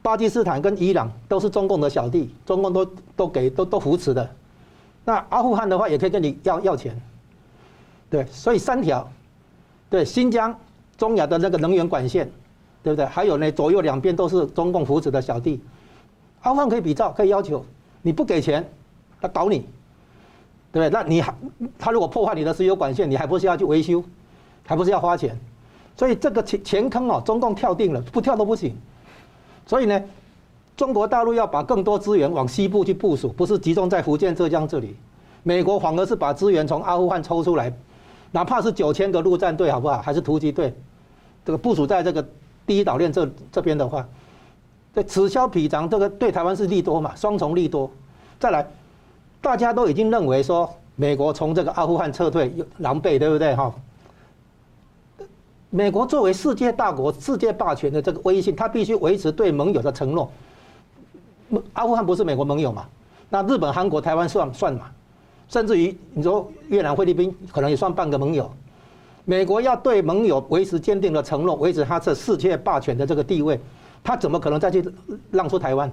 [0.00, 4.30] 巴基斯坦跟伊朗都是中共的小弟，中共都都给都都扶持的。
[5.04, 6.98] 那阿富汗的话也可以跟你要要钱，
[8.08, 9.06] 对，所以三条，
[9.90, 10.56] 对，新疆、
[10.96, 12.30] 中亚的那个能源管线，
[12.82, 13.04] 对不对？
[13.04, 15.60] 还有呢，左右两边都是中共扶持的小弟，
[16.42, 17.62] 阿富汗可以比照，可以要求，
[18.00, 18.66] 你不给钱，
[19.20, 19.66] 他搞你，
[20.72, 20.90] 对不对？
[20.90, 21.34] 那你还
[21.76, 24.02] 他如果破坏你的石油管线，你还不是要去维修，
[24.64, 25.36] 还不是要花钱？
[25.96, 28.74] 所以这个钱钱坑哦，中共跳定了，不跳都不行。
[29.68, 30.02] 所以呢，
[30.78, 34.96] 中国大陆要把更多资源往西部去部署，不是集中在福建、浙江这里。
[35.42, 37.70] 美国反而是把资源从阿富汗抽出来，
[38.30, 40.00] 哪怕是九千个陆战队，好不好？
[40.00, 40.74] 还是突击队，
[41.44, 42.26] 这个部署在这个
[42.66, 44.08] 第一岛链这这边的话，
[44.94, 47.90] 这此消彼长，这个对台湾是利多嘛，双重利多。
[48.40, 48.66] 再来，
[49.42, 53.54] 大家都已经认为说，美国从这个阿富汗撤退狼狈，对不对？
[53.54, 53.70] 哈。
[55.70, 60.30] 美国作为世界大国、世界霸权的这个威信，他必须维持对盟友的承诺。
[61.74, 62.86] 阿富汗不是美国盟友嘛？
[63.28, 64.86] 那日本、韩国、台湾算算嘛？
[65.48, 68.50] 甚至于你说越南、菲律宾可能也算半个盟友。
[69.26, 73.60] 美国要对盟友维持坚定的承诺，维持他这世界霸权的这个地位，
[74.02, 74.82] 他怎么可能再去
[75.30, 75.90] 让出台湾？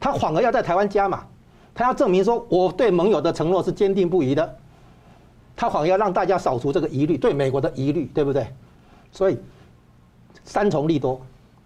[0.00, 1.24] 他反而要在台湾加码，
[1.72, 4.56] 他要证明说我对盟友的承诺是坚定不移的。
[5.54, 8.46] 他反而要让大家扫除这个疑虑，对美国的疑虑，对不对？
[9.18, 9.36] 所以
[10.44, 11.20] 三重利多，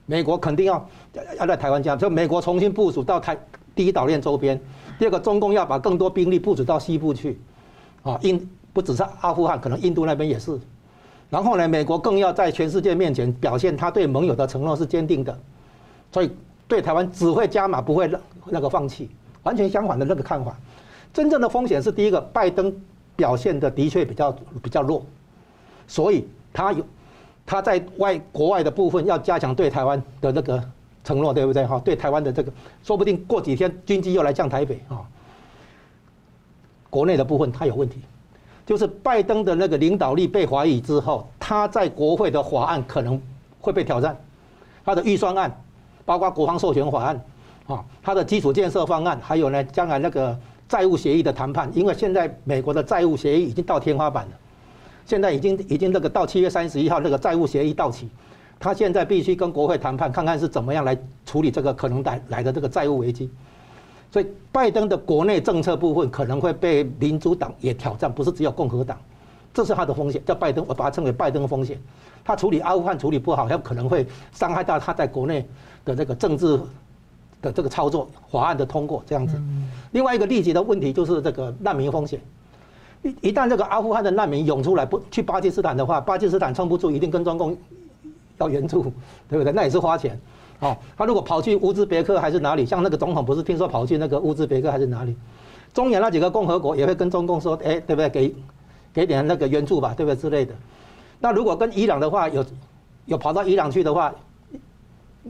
[0.06, 0.88] 美国肯定要
[1.38, 3.36] 要在台湾加，就美国重新部署到台
[3.74, 4.58] 第一岛链周边。
[4.98, 7.38] 第二个，中共要把更多兵力部署到西部去，
[8.04, 10.58] 啊，印不只是阿富汗，可能印度那边也是。
[11.28, 15.38] 然后呢，美国更要在全世界面前表现他对盟友的承诺是坚定的，
[16.10, 16.30] 所以
[16.66, 19.10] 对台湾只会加码，不会那那个放弃。
[19.42, 20.56] 完全相反的那个看法。
[21.12, 22.74] 真正的风险是第一个，拜登
[23.14, 25.04] 表现的的确比较比较弱，
[25.86, 26.82] 所以他有。
[27.44, 30.62] 他在外国外的部分要加强对台湾的那个
[31.04, 31.66] 承诺，对不对？
[31.66, 32.52] 哈，对台湾的这个，
[32.82, 35.02] 说不定过几天军机又来降台北啊。
[36.88, 38.00] 国内的部分他有问题，
[38.66, 43.20] 就是拜登的那个领导力被怀疑之后，他在国会的法案可能
[43.60, 44.16] 会被挑战，
[44.84, 45.50] 他的预算案
[46.04, 47.24] 包括国防授权法案，
[47.66, 54.32] 啊，他的基础建设方案，还有呢，将来那个债务协议的谈判，因为现在美国的债务协议已经到天花板了，
[55.04, 58.08] 现在已经已经那个到七月三十一号那个债务协议到期，
[58.58, 63.30] 他现在必须跟国会谈判，看看是怎么样来处理这个可能来来的这个债务危机。
[64.10, 68.98] 所以，拜登的国内政策部分可能会被民主党也挑战，不是只有共和党，
[69.54, 70.22] 这是他的风险。
[70.26, 71.80] 叫拜登，我把它称为拜登风险。
[72.22, 75.48] 他处理阿富汗处理不好，他可能会伤害到他在国内
[75.84, 76.60] 的这个政治
[77.40, 79.40] 的这个操作法案的通过这样子。
[79.92, 82.20] 另外一个立即的问题就是这个难民风险。
[83.02, 87.56] 一一旦这个阿富汗的难民涌出来，不去巴基斯坦的话，巴基斯坦撑不住，一定跟中共
[88.38, 88.82] 要援助，
[89.28, 89.52] 对不对？
[89.52, 90.18] 那也是花钱。
[90.60, 92.64] 哦，他如果跑去乌兹别克还是哪里？
[92.64, 95.16] 像那个总统不是听说跑去那个乌兹别克还是哪里？
[95.74, 98.08] 中亚那几个共和国也会跟中共说，哎，对不对？
[98.08, 98.34] 给
[98.92, 100.54] 给点那个援助吧，对不对之类的。
[101.18, 102.44] 那如果跟伊朗的话，有
[103.06, 104.14] 有跑到伊朗去的话，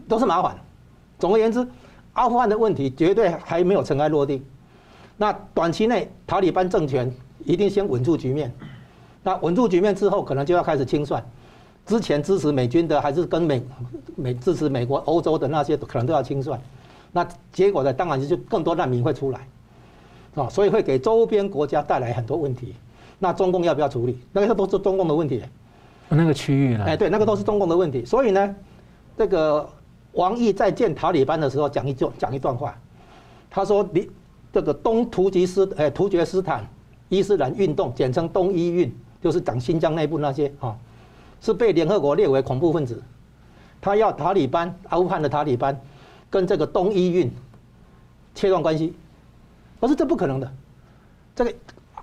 [0.06, 0.54] 都是麻烦。
[1.18, 1.66] 总而言之，
[2.12, 4.44] 阿富汗的问题绝对还没有尘埃落定。
[5.16, 7.10] 那短期内塔利班政权
[7.44, 8.52] 一定先稳住局面。
[9.22, 11.24] 那稳住局面之后，可能就要开始清算。
[11.84, 13.62] 之前支持美军的，还是跟美
[14.16, 16.60] 美支持美国、欧洲的那些，可能都要清算。
[17.10, 17.92] 那结果呢？
[17.92, 19.46] 当然就更多难民会出来，
[20.34, 22.74] 啊，所以会给周边国家带来很多问题。
[23.18, 24.18] 那中共要不要处理？
[24.32, 25.42] 那个都是中共的问题。
[26.08, 26.84] 那个区域呢？
[26.84, 28.04] 哎，对，那个都是中共的问题。
[28.04, 28.56] 所以呢，
[29.16, 29.68] 这个
[30.12, 32.76] 王毅在见塔利班的时候讲一句讲一段话，
[33.50, 34.08] 他说：“你
[34.52, 36.66] 这个东突厥斯哎突厥斯坦
[37.12, 40.74] 伊斯兰运动，简称东伊运，就是讲新疆内部那些啊。”
[41.42, 43.02] 是被联合国列为恐怖分子，
[43.80, 45.76] 他要塔利班阿富汗的塔利班
[46.30, 47.28] 跟这个东伊运
[48.32, 48.94] 切断关系，
[49.80, 50.48] 可是这不可能的。
[51.34, 51.52] 这个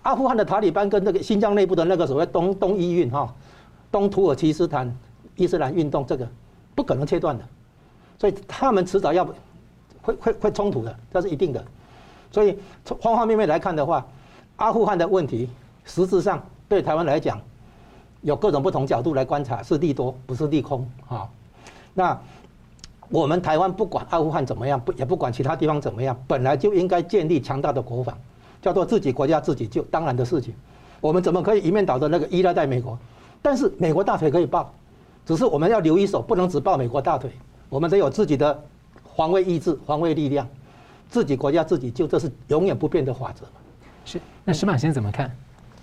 [0.01, 3.33] 阿富汗的塔利班跟这个新疆内部的那个所谓东东伊运哈，
[3.89, 4.93] 东土耳其斯坦
[5.37, 6.27] 伊斯兰运动这个
[6.75, 7.43] 不可能切断的，
[8.19, 9.25] 所以他们迟早要
[10.01, 11.63] 会会会冲突的，这是一定的。
[12.29, 14.05] 所以从方方面面来看的话，
[14.59, 15.49] 阿富汗的问题
[15.83, 17.41] 实质上对台湾来讲。
[18.21, 21.25] 有各种不同角度来观察，是利多不是利空啊？
[21.93, 22.19] 那
[23.07, 28.17] 我们台湾不管阿富汗怎么样，不也不管其他地方怎么样，本来就应该建立强大的国防，
[28.61, 30.53] 叫做自己国家自己救，当然的事情。
[30.99, 32.99] 我们怎么可以一面倒的那个依赖在美国？
[33.41, 34.69] 但是美国大腿可以抱，
[35.25, 37.31] 只是我们要留一手，不能只抱美国大腿。
[37.69, 38.61] 我们得有自己的
[39.15, 40.45] 防卫意志、防卫力量，
[41.09, 43.45] 自己国家自己救，这是永远不变的法则。
[44.11, 45.31] 是，那石马先生怎么看？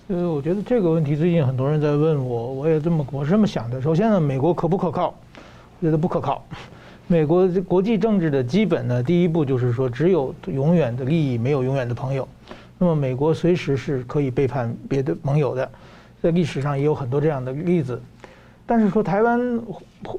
[0.08, 3.80] 呃，我觉得这个问题最近很多人在问我，我也这么我是这么想的。
[3.80, 5.14] 首先呢，美国可不可靠？
[5.78, 6.44] 我觉得不可靠。
[7.06, 12.26] 美国国际政治的基本呢，第一步就是说，只有永远的利益，没有永远的朋友。
[12.78, 15.70] 那么，美国随时是可以背叛别的盟友的，
[16.20, 18.02] 在历史上也有很多这样的例子。
[18.66, 19.60] 但是说台湾，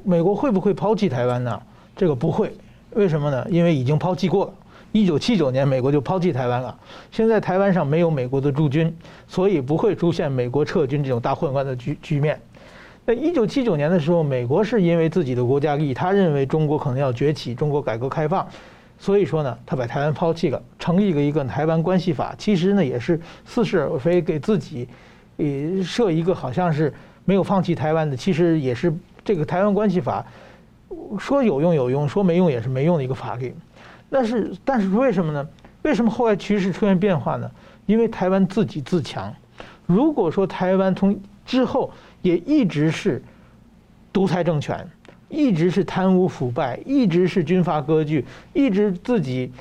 [0.02, 1.60] 美国会不会抛弃台湾呢？
[1.94, 2.54] 这个不会。
[2.94, 3.46] 为什么呢？
[3.50, 4.54] 因为已经抛弃过了。
[4.92, 6.76] 一九七九年，美国就抛弃台湾了。
[7.10, 8.94] 现在台湾上没有美国的驻军，
[9.26, 12.40] 所以不会出现美国撤军这种大混乱的局局面。
[13.06, 18.46] 在一九七九年的时候，美国是因为自己的国家利益，他认为中国可能要崛起，中国改革开放，
[18.98, 22.34] 所以说呢，他把台湾抛弃了，成立了一个台湾关系法。
[22.36, 24.88] 其实呢，也是似是而非，给自己
[25.36, 25.46] 呃
[25.82, 26.92] 设一个好像是
[27.24, 28.92] 没有放弃台湾的，其实也是
[29.24, 30.26] 这个台湾关系法
[31.18, 33.54] 说有用有用，说没用也是没用的一个法律。
[34.10, 35.46] 但是，但是为什么呢？
[35.82, 37.50] 为什么后来局势出现变化呢？
[37.86, 39.34] 因为台湾自己自强。
[39.86, 41.90] 如果说台湾从之后
[42.20, 43.22] 也一直是
[44.12, 44.86] 独裁政权，
[45.28, 49.52] 一直是贪污腐败，一直是军阀割据，一直自己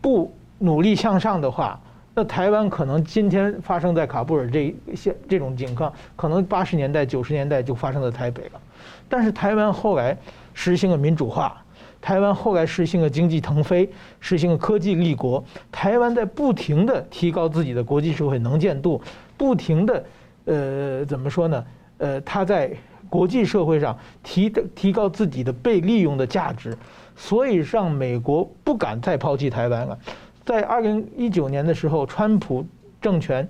[0.00, 1.80] 不努力向上的话，
[2.14, 8.60] 那台湾可能今天发生在卡布尔这些这种情况，可能八十年代、九十年代就发生在台北了。
[9.08, 10.16] 但是台湾后来
[10.54, 11.61] 实行了民主化。
[12.02, 13.88] 台湾后来实行了经济腾飞，
[14.18, 15.42] 实行了科技立国。
[15.70, 19.00] 台湾在不停地提高自己的国际社会能见度，
[19.36, 20.04] 不停地，
[20.46, 21.64] 呃，怎么说呢？
[21.98, 22.68] 呃，他在
[23.08, 26.76] 国际社会上提提高自己的被利用的价值，
[27.14, 29.96] 所以让美国不敢再抛弃台湾了。
[30.44, 32.66] 在二零一九年的时候，川普
[33.00, 33.48] 政权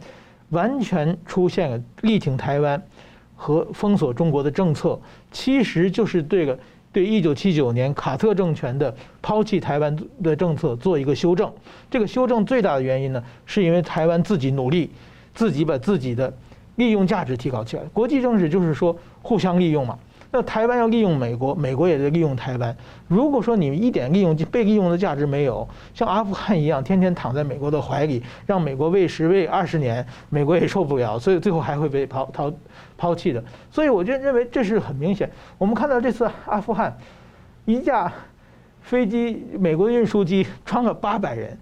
[0.50, 2.82] 完全出现了力挺台湾
[3.34, 6.58] 和封锁中国的政策，其实就是对了。
[6.92, 11.50] 对一九七九年卡特政权的抛弃台湾的政策做一个修正，
[11.90, 14.90] 这个修正最大的原因呢，是因为台湾自己努力，
[15.34, 16.32] 自己把自己的
[16.76, 17.82] 利用价值提高起来。
[17.92, 19.98] 国际政治就是说互相利用嘛。
[20.34, 22.74] 那台湾要利用美国，美国也在利用台湾。
[23.06, 32.50] 如果说你一点利用被利用的价值没有，像阿富汗一样，天天躺在美国的怀里，让美国喂食喂二十年，美国也受不了，所以最后还会被抛抛
[32.96, 33.44] 抛弃的。
[33.70, 35.30] 所以我就认为这是很明显。
[35.58, 36.96] 我们看到这次阿富汗
[37.66, 38.10] 一架
[38.80, 41.54] 飞机美国的运输机装了八百人，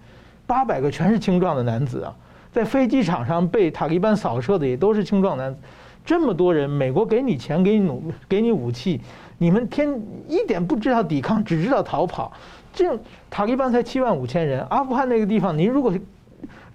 [0.47, 2.15] 八百个全是青壮的男子啊，
[2.53, 5.59] 在飞机场上被塔利班扫射的也都是青壮男子。
[6.03, 8.99] 这么多人，美国给你钱，给你弩，给你武器，
[9.37, 9.89] 你们天
[10.27, 12.31] 一点不知道抵抗，只知道逃跑。
[12.73, 12.97] 这
[13.29, 15.93] 塔利班才七万五千人，阿富汗那个地方，您如果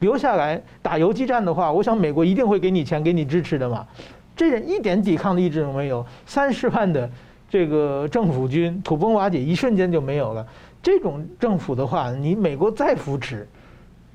[0.01, 3.87] 留下来打游击战的话，我想美国一定会给你钱，给你支持的嘛。
[4.37, 7.11] 这人一点抵抗的意志都没有，三十万的
[7.49, 10.47] 这个政府军土崩瓦解，一瞬间就没有了。
[10.83, 13.49] 这种政府的话，你美国再扶持，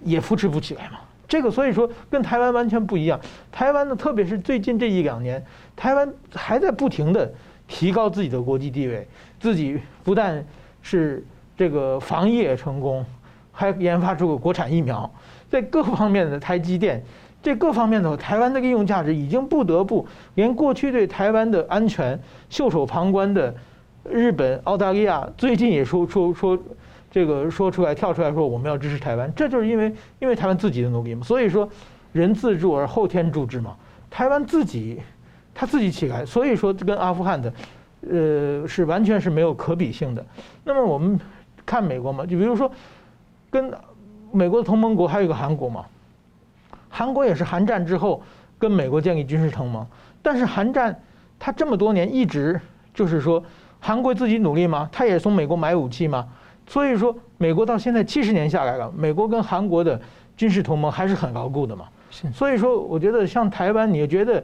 [0.03, 0.99] 也扶持不起来嘛。
[1.31, 3.17] 这个所以说跟台湾完全不一样。
[3.53, 5.41] 台湾呢，特别是最近这一两年，
[5.77, 7.33] 台湾还在不停地
[7.69, 9.07] 提高自己的国际地位，
[9.39, 10.45] 自己不但
[10.81, 13.05] 是这个防疫也成功，
[13.53, 15.09] 还研发出个国产疫苗，
[15.49, 17.01] 在各方面的台积电，
[17.41, 23.55] 这各方面的台湾的应用价值已经不得不连过去对台湾的安全袖手旁观的
[24.03, 26.59] 日本、澳大利亚，最近也说说说。
[27.11, 31.21] 这个说出来跳出来说我们要支持台湾，这就是因为因为台湾自己的努力嘛。
[31.23, 31.69] 所以说，
[32.13, 33.75] 人自助而后天助之嘛。
[34.09, 35.01] 台湾自己
[35.53, 37.53] 他自己起来，所以说跟阿富汗的，
[38.09, 40.25] 呃，是完全是没有可比性的。
[40.63, 41.19] 那么我们
[41.65, 42.71] 看美国嘛，就比如说
[43.49, 43.71] 跟
[44.31, 45.85] 美国的同盟国还有一个韩国嘛，
[46.89, 48.23] 韩国也是韩战之后
[48.57, 49.85] 跟美国建立军事同盟，
[50.21, 50.97] 但是韩战
[51.37, 52.59] 他这么多年一直
[52.93, 53.43] 就是说
[53.79, 54.89] 韩国自己努力吗？
[54.91, 56.27] 他也从美国买武器吗？
[56.71, 59.99] 所以说，美国到现在七十年下来了，美国跟韩国的
[60.37, 61.83] 军事同盟还是很牢固的嘛。
[62.09, 62.31] 是。
[62.31, 64.41] 所以说，我觉得像台湾，你觉得，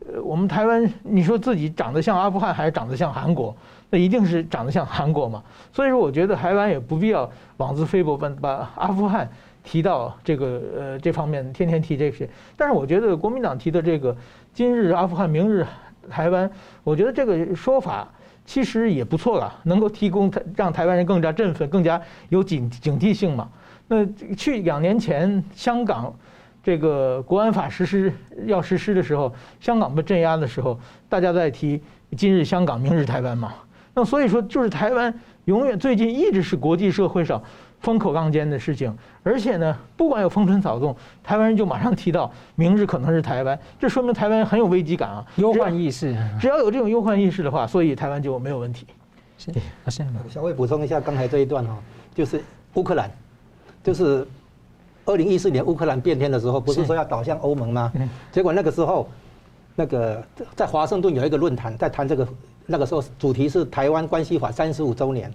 [0.00, 3.56] 呃，我们台湾，你说自己长得像阿富汗还是长得像韩国？
[3.88, 5.42] 那一定是长得像韩国嘛。
[5.72, 9.26] 所以说，我觉得台湾也不必要妄自菲薄，把把阿富汗
[9.62, 12.28] 提到这个呃这方面，天天提这些。
[12.58, 14.14] 但是我觉得国民党提的这个
[14.52, 15.66] 今日阿富汗，明日
[16.10, 16.50] 台湾，
[16.82, 18.06] 我觉得这个说法。
[18.44, 23.48] 其实也不错了，能够提供台让台湾人更加振奋、更加有警警惕性嘛。
[23.88, 24.04] 那
[24.36, 26.14] 去两年前香港
[26.62, 28.12] 这个国安法实施
[28.46, 30.78] 要实施的时候，香港被镇压的时候，
[31.08, 31.80] 大家在提
[32.16, 33.54] 今日香港，明日台湾嘛。
[33.94, 35.12] 那所以说，就是台湾
[35.44, 37.42] 永远最近一直是国际社会上。
[37.84, 46.16] 风口浪尖的事情，而且呢，不管有风吹草动，台湾人就马上提到明日可能是台湾，这说明台湾很有危机感啊，忧患意识。
[46.40, 48.86] 只要有这种忧患意识的话，所以台湾就没有问题。
[49.36, 49.52] 是，
[50.30, 51.76] 小魏补充一下刚才这一段哈，
[52.14, 52.42] 就是
[52.72, 53.10] 乌克兰，
[53.82, 54.26] 就是
[55.04, 57.92] 二零一四年乌克兰变天的时候，不是说要倒向欧盟吗？
[58.32, 59.06] 结果那个时候，
[59.76, 60.24] 那个
[60.56, 62.26] 在华盛顿有一个论坛，在谈这个，
[62.64, 65.30] 那个时候主题是台湾关系法三十五周年。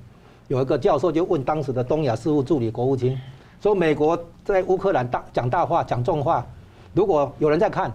[0.49, 3.15] 有一个教授就问当时的东亚事务助理国务卿，
[3.61, 6.43] 说美国在乌克兰大讲大话讲重话，
[6.91, 7.93] 如果有人在看，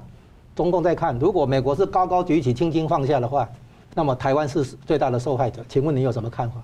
[0.54, 3.48] 中共在看，如果美国是高高举起轻轻放下的话，
[3.92, 5.64] 那么台湾是最大的受害者。
[5.68, 6.62] 请问你有什么看法？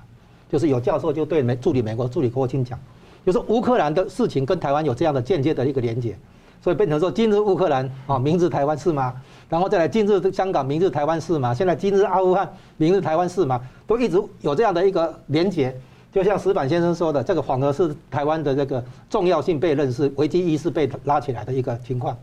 [0.49, 2.79] 就是有教授就对美助理美国助理国务卿讲，
[3.27, 6.17] 就是乌克兰的事情跟台湾有这样的间接的一个连结，
[6.63, 9.13] 所以变成说今日乌克兰啊，明日台湾是吗？
[9.51, 11.53] 然后再来今日香港，明日台湾是吗？
[11.53, 13.61] 现在今日阿富汗，明日台湾是吗？
[13.85, 15.77] 都一直有这样的一个连结，
[16.13, 22.17] 就像石板先生说的，这个反而是台湾的这个重要性被认识、危机意识被拉起来的一个情况。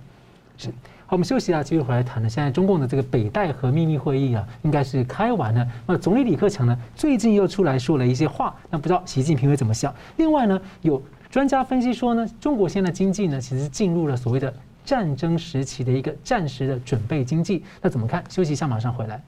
[0.55, 0.69] 是，
[1.05, 2.29] 好，我们休息一下，继续回来谈呢。
[2.29, 5.67] 现在中共的这个北戴河秘密会议啊，应该是开完了。
[5.85, 9.93] 那总理李克强呢，最近又出来说了一些话，那不知道习近平会怎么想？
[10.15, 14.53] 另外呢，有专家分析说呢，中国现在经济呢，其实进入了所谓的。
[14.87, 18.23] 战争时期的一个战时的准备经济，那怎么看？
[18.29, 19.21] 休息一下，马上回来。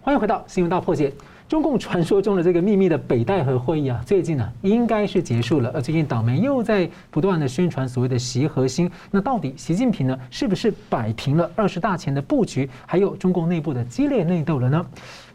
[0.00, 1.12] 欢迎回到新闻大破解。
[1.48, 5.72] 中共传说中的这个秘密的北戴河会议啊，最近呢应该是结束了。
[5.74, 14.86] 而最近党媒又在不断的宣传所谓的习核心，那到底习近平呢是不是摆平了二十大前的布局，还有中共内部的激烈内斗了呢？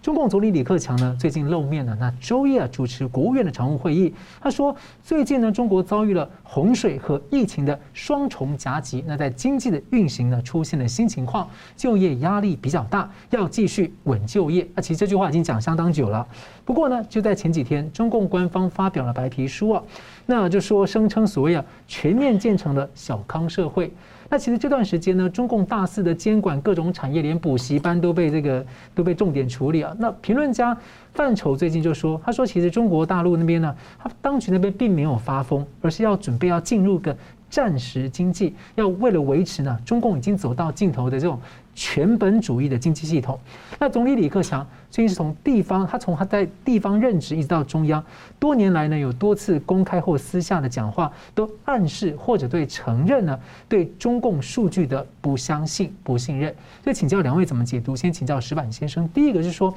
[0.04, 1.96] 中共总理李克强呢，最近露面了。
[1.98, 14.68] 那周一啊，主持国务院的常务会议，他说，最近呢，中国遭遇了洪水和疫情的双重夹击，那在经济的运行呢，出现了新情况，就业压力比较大，要继续稳就业。
[14.76, 16.28] 那其实这句话已经讲相当久了。
[16.66, 19.82] 不过呢，就在前几天，中共官方发表了白皮书啊，
[20.26, 23.90] 那就说声称所谓啊，全面建成了小康社会。
[24.34, 28.66] 那其实这段时间呢，中共大肆的监管各种产业，连补习班都被这个
[28.96, 29.96] 都被重点处理啊。
[30.00, 30.76] 那评论家
[31.14, 37.16] 范畴最近就说，他说其实中国大陆那边呢，他当局那边并没有发疯，而是要准备要进入个
[37.54, 41.40] 战时经济，要为了维持呢，中共已经走到尽头的这种。
[41.76, 43.40] 全本主义的经济系统。
[43.80, 48.04] 那总理李克强最近是从地方，他从他在地方任职一直到中央，
[48.38, 56.54] 多年来呢，有多次公开或私下的讲话，都暗示或者对承认呢，对中共数据的不相信、不信任。
[56.84, 57.96] 所以请教两位怎么解读？
[57.96, 59.10] 先请教石板先生。
[59.10, 59.74] 第一个是说，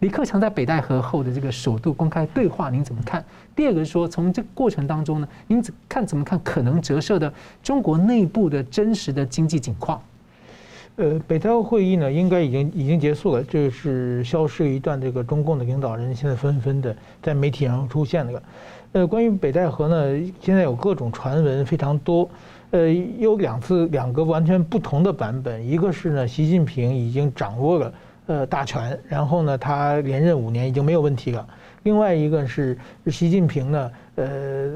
[0.00, 3.22] 李克强在北戴河后的这个首度公开对话，您怎么看？
[3.54, 7.30] 第二个是说，从这过程当中呢，您怎看怎么看可能折射的
[7.62, 10.00] 中国内部的真实的经济景况？
[10.96, 18.42] 呃，北戴河会议呢，应该已经已经结束了，这是消失一段这个中共的领导人，现在纷纷的在媒体上出现了。
[18.92, 22.26] 呃，关于北戴河呢，现在有各种传闻非常多，
[22.70, 27.92] 呃，有两次两个完全不同的版本，一个是呢，习近平已经掌握了
[28.26, 31.46] 呃大权，然后呢，他连任五年已经没有问题了；
[31.82, 34.70] 另外一个是习近平呢，呃。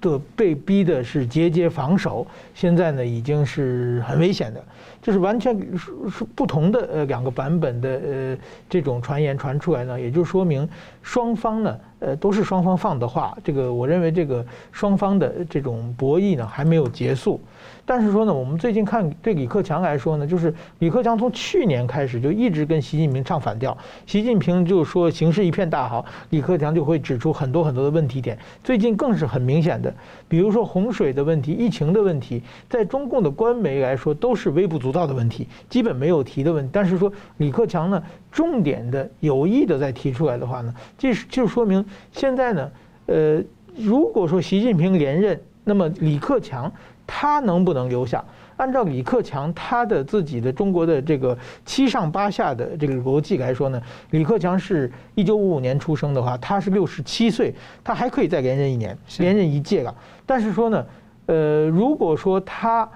[0.00, 2.24] 的被逼的是节节防守，
[2.54, 4.64] 现在呢已经是很危险的，
[5.02, 8.38] 就是完全是是不同的呃两个版本的呃
[8.70, 10.68] 这种传言传出来呢，也就说明
[11.02, 17.40] 双方呢呃都是双方放的话，这个我认为这个双方的这种博弈呢还没有结束。
[17.84, 23.76] 但是说呢，我们最近看对李克强来说呢，就是李克强从去年开始就一直跟习近平唱反调。
[24.06, 28.38] 习近平就说形势一片大好，李克强就会指出很多很多的问题点。
[28.62, 29.92] 最近更是很明显的，
[30.28, 36.68] 比如说洪水的问题、疫情的问题，在中共的官媒来说都是微不足道的问题，基本没有提的问题。
[36.70, 42.70] 但是说李克强呢，重点的有意的在提出来的话呢，这是就说明现在呢，
[43.06, 43.42] 呃，
[43.76, 46.72] 如果说习近平连任，那么李克强。
[47.10, 48.22] 他能不能留下？
[48.58, 51.34] 按照李克强他的自己的中国的这个
[51.64, 53.80] 七上八下的这个逻辑来说呢，
[54.10, 59.94] 李克强是一九五五年出生的话，他是六十七岁，他还可以再连任一年，连任一届了。
[60.26, 60.86] 但是说呢，
[61.24, 62.86] 呃，如果说他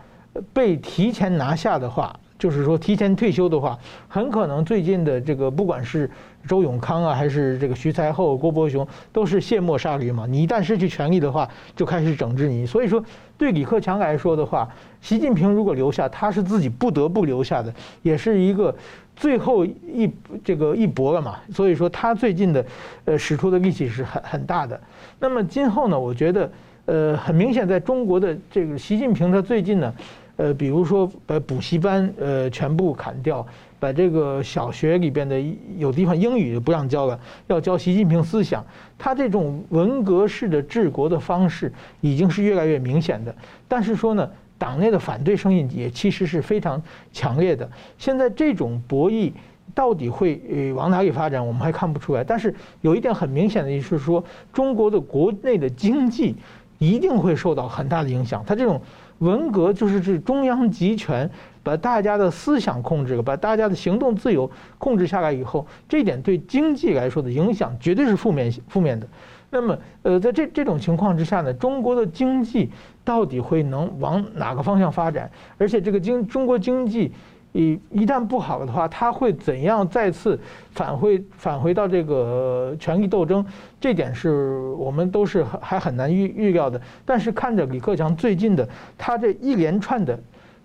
[0.52, 3.78] 被提前拿下的话，就是说提前退休的话，
[4.08, 6.10] 很可能最近的这个不管是
[6.48, 10.26] 周永康啊，还是这个徐才厚、郭伯雄，都是卸磨杀驴嘛。
[10.28, 12.66] 你一旦失去权力的话，就开始整治你。
[12.66, 13.02] 所以说，
[13.38, 14.68] 对李克强来说的话，
[15.00, 17.72] 习近平如果留下，他是自己不得不留下的，
[18.02, 18.74] 也是一个
[19.14, 20.10] 最后一
[20.44, 21.36] 这个一搏了嘛。
[21.52, 22.64] 所以说，他最近的
[23.04, 24.80] 呃使出的力气是很很大的。
[25.18, 26.50] 那么今后呢，我觉得
[26.86, 29.94] 呃很明显，在中国的这个习近平他最近呢。
[30.42, 33.46] 呃，比如说把补习班呃全部砍掉，
[33.78, 35.40] 把这个小学里边的
[35.78, 37.16] 有地方英语不让教了，
[37.46, 38.64] 要教习近平思想。
[38.98, 43.32] 他这种文革式的治国的方式已经是越来越明显的。
[43.68, 44.28] 但是说呢，
[44.58, 46.82] 党内的反对声音也其实是非常
[47.12, 47.70] 强烈的。
[47.96, 49.30] 现在这种博弈
[49.76, 52.24] 到底会往哪里发展，我们还看不出来。
[52.24, 56.34] 但是有一点很明显的，就是说中国的国内的经济
[56.78, 58.42] 一定会受到很大的影响。
[58.44, 58.82] 他这种。
[59.22, 61.30] 文革就是这中央集权
[61.62, 69.06] 把大家的思想控制了，把大家的行动自由控制下来以后，这点对经济来说的影响绝对是负面负面的。
[69.50, 72.70] 那么，呃，在这这种情况之下呢，中国的经济
[73.04, 75.30] 到底会能往哪个方向发展？
[75.56, 77.12] 而且，这个经中国经济。
[77.52, 80.40] 一一旦不好的话，他会怎样再次
[80.70, 83.44] 返回返回到这个权力斗争？
[83.78, 86.80] 这点是我们都是还很难预预料的。
[87.04, 90.18] 但是看着李克强最近的他这一连串的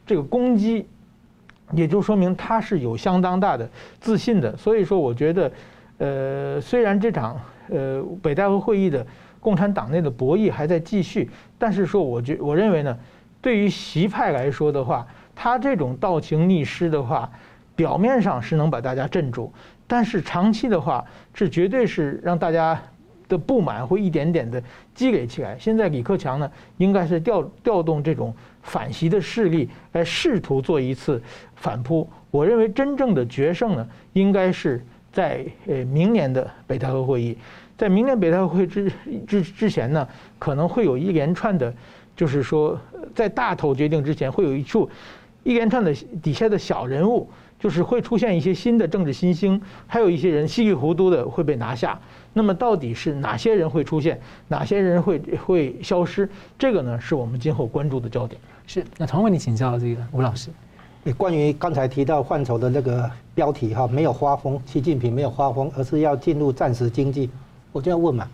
[0.06, 0.88] 这个攻击，
[1.74, 3.70] 也就说明他是有相当大的
[4.00, 4.56] 自信的。
[4.56, 5.52] 所以说，我觉得，
[5.98, 7.38] 呃，虽然这场
[7.70, 9.06] 呃北戴河会议的
[9.42, 12.98] 共产党内的博弈还在继续，但是说，我觉我认为呢，
[13.42, 15.06] 对于习派来说的话。
[15.40, 17.30] 他这种倒行逆施的话，
[17.76, 19.54] 表面上是能把大家镇住，
[19.86, 22.82] 但是长期的话，是绝对是让大家
[23.30, 24.62] 的不满会一点点的
[24.96, 25.56] 积累起来。
[25.60, 28.34] 现在李克强呢，应该是调调动这种
[28.64, 31.22] 反袭的势力来试图做一次
[31.56, 32.10] 反扑。
[32.32, 34.84] 我认为真正的决胜呢，应该是
[35.14, 37.38] 在呃明年的北戴河会议，
[37.78, 38.92] 在明年北戴河会之
[39.28, 40.08] 之之前呢，
[40.40, 41.72] 可能会有一连串的，
[42.16, 42.80] 就是说
[43.14, 44.90] 在大头决定之前会有一处。
[45.48, 47.26] 一连串的底下的小人物，
[47.58, 51.98] 就是会出现一些新的政治新星，还有一些人稀里糊涂的会被拿下。
[52.34, 54.20] 那么到底是哪些人会出现，
[54.50, 56.30] 哪些人会会消失？
[56.60, 58.38] 这个呢，是我们今后关注的焦点。
[58.66, 60.50] 是，那同样为你请教这个吴老师，
[61.16, 67.30] 关于刚才提到范畴的那个标题哈，没有发疯，习近平没有发疯，而是要进入战时经济。
[67.72, 68.28] 我就要问嘛，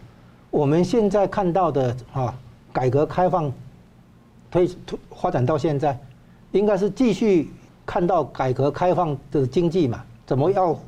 [0.49, 2.33] 我们现在看到的啊，
[2.71, 3.53] 改革开放
[4.49, 5.95] 推推发展到现在。
[6.53, 7.51] 应该是继续
[7.85, 10.03] 看到改革开放的经济嘛？
[10.25, 10.79] 怎么要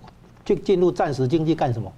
[0.46, 1.92] 去进入战时经济干什么？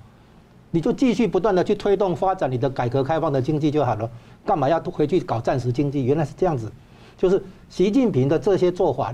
[0.72, 4.10] 你就继续不断的去推动发展你的改革开放的经济就好了，
[4.46, 6.04] 干嘛要回去搞战时经济？
[6.04, 6.72] 原来是这样子，
[7.18, 9.14] 就是习近平的这些做法，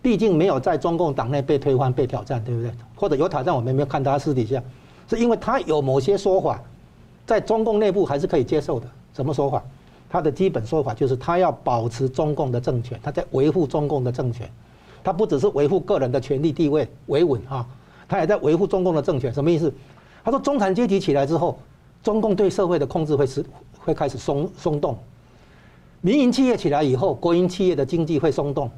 [0.00, 2.70] 毕竟没有在中共党内被推翻、被挑战，对不对？
[2.94, 4.62] 或者有挑战，我们没有看他私底下，
[5.08, 6.62] 是因为他有某些说法，
[7.26, 8.86] 在中共内部还是可以接受的。
[9.14, 9.62] 什么说法？
[10.08, 14.50] 他的基本说法就是，他要保持中共的政权，他在维护中共的政权，
[15.04, 17.66] 他不只是维护个人的权利地位维稳啊，
[18.08, 19.32] 他也在维护中共的政权。
[19.32, 19.72] 什么意思？
[20.24, 21.58] 他说中产阶级起来之后，
[22.02, 23.44] 中共对社会的控制会是
[23.78, 24.96] 会开始松松动，
[26.00, 28.70] 民营企业起来以后，国营企业的经济会松动。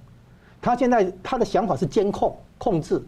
[0.63, 3.03] 他现在他的想法是监控控制，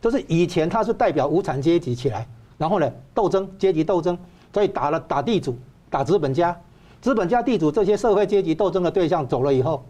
[0.00, 4.16] 就是以前他是代表无产阶级起来，然后呢斗争阶级斗争，
[4.52, 5.56] 所以打了打地主
[5.90, 6.56] 打资本家，
[7.04, 9.84] 资本家地主这些社会阶级斗争的对象走了以后，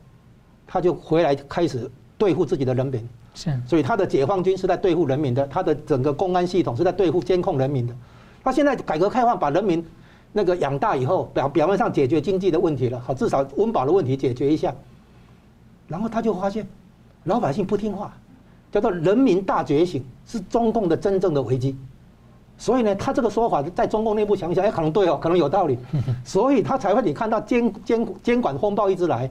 [0.67, 1.89] 他就回来开始
[2.19, 3.09] 对付自己的人民。
[3.37, 7.95] 是，所以他的解放军是在对付人民的，他的整个公安系统是在对付监控人民的。
[8.43, 9.87] 他现在改革开放把人民
[10.33, 14.75] 那个养大以后，表表面上解决经济的问题了，好，至少温饱的问题解决一下。
[15.87, 16.67] 然后他就发现，
[17.27, 18.13] 老百姓不听话，
[18.73, 21.77] 叫做人民大觉醒，是中共的真正的危机。
[22.57, 25.79] 所以呢，他这个说法在中共内部想想，哎，可能对哦，可能有道理。
[26.25, 29.31] 所以他才会你看到监监监管风暴一直来，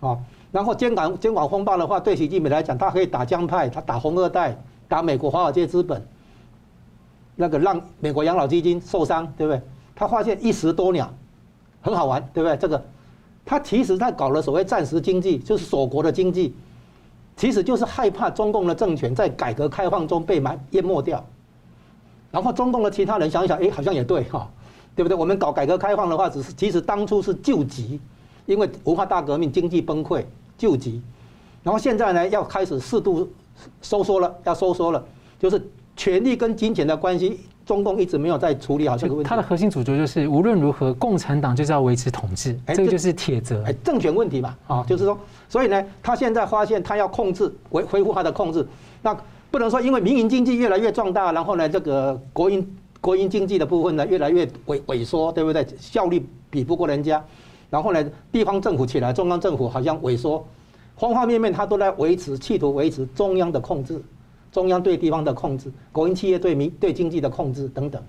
[0.00, 0.18] 啊。
[0.50, 4.56] 然后监管监管风暴的话，对习近平来讲，他可以打江派，他打红二代，
[4.86, 6.00] 打美国华尔街资本，
[7.34, 9.60] 那个让美国养老基金受伤，对不对？
[9.96, 11.12] 他发现一石多鸟，
[11.82, 12.56] 很好玩，对不对？
[12.56, 12.80] 这个，
[13.44, 16.54] 他其实在搞了所谓暂时经济，就是锁国的经济，
[17.36, 21.24] 其实就是害怕中共的政权在改革开放中被埋淹没掉。
[22.34, 24.46] 然后中共的其他人想一想，哎，好像也对哈，
[24.94, 25.16] 对不对？
[25.16, 27.98] 我们搞改革开放的话，只是其实当初是救急，
[28.44, 30.22] 因为文化大革命经济崩溃。
[30.56, 31.02] 救急，
[31.64, 33.28] 然后现在呢，要开始适度
[33.82, 35.04] 收缩了，要收缩了，
[35.36, 35.60] 就是
[35.96, 39.28] 权力跟金钱的关系，中共一直没有在处理好这个问题。
[39.28, 43.64] 它的核心主轴就是无论如何，共产党就是要维持统治，这个就是铁则。
[43.64, 45.18] 哎，政权问题嘛，啊，就是说，
[45.48, 48.64] 所以呢，他现在发现他要控制，恢恢复他的控制，
[49.02, 49.12] 那
[49.54, 55.64] 不能说因为民营经济越来越壮大，然后呢，这个国营国营经济的部分呢越来越萎萎缩，对不对？
[55.78, 57.24] 效率比不过人家。
[57.70, 60.44] 然后呢，地方政府起来，中央政府好像萎缩，
[60.96, 64.02] 方方面面他都在维持，企图维持中央的控制，
[64.50, 68.02] 中央对地方的控制，国营企业对民对经济的控制等等，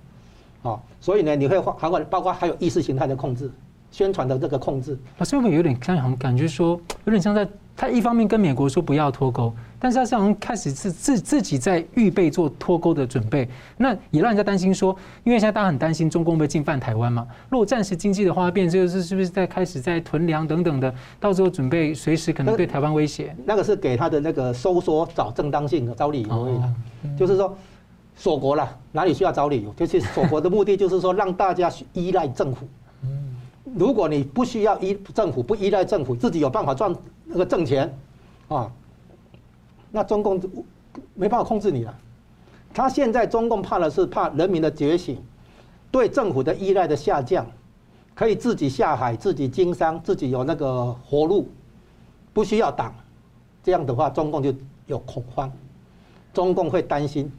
[0.64, 3.52] 啊，所以呢，你会还会包括还有意识形态的控制，
[3.92, 4.98] 宣传的这个控制。
[5.20, 6.70] 老师会不会有点像感觉说，
[7.06, 9.54] 有点像在他一方面跟美国说不要脱钩。
[9.78, 13.48] 但是他好像开始自自自己在预备做脱钩的准备，
[13.78, 17.28] 那也让人家担心说，因为现在大家很担心中共会进犯台湾嘛。
[17.50, 23.36] 如果暂时经济的话，变就是是不是在开始在囤粮等等的，到时候准备随时可能对台湾威胁。
[23.46, 27.56] 那个是给他的那个收缩找正当性的找理由而已，就是说
[28.16, 29.72] 锁国了，哪里需要找理由？
[29.74, 32.68] 就是锁国的目的就是说让大家依赖政府。
[33.78, 36.96] 如果你不需要依政府，不依赖政府，自己有办法赚
[37.26, 37.94] 那个挣钱
[38.48, 38.72] 啊。
[39.92, 40.42] 那中共
[41.14, 41.94] 没办法控制你了，
[42.74, 45.22] 他现在中共怕的是怕人民的觉醒，
[45.92, 47.46] 对政府的依赖的下降，
[48.14, 51.50] 可以自己下海、自己经商、自己有那个活路，
[52.34, 52.96] 不需要党，
[53.62, 54.54] 这样的话中共就
[54.88, 55.52] 有恐慌，
[56.34, 57.30] 中共会担心，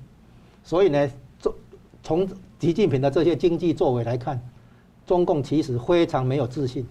[0.62, 1.54] 所以呢，从
[2.02, 2.28] 从
[2.58, 4.38] 习近平的这些经济作为来看，
[5.06, 6.84] 中共其实非常没有自信，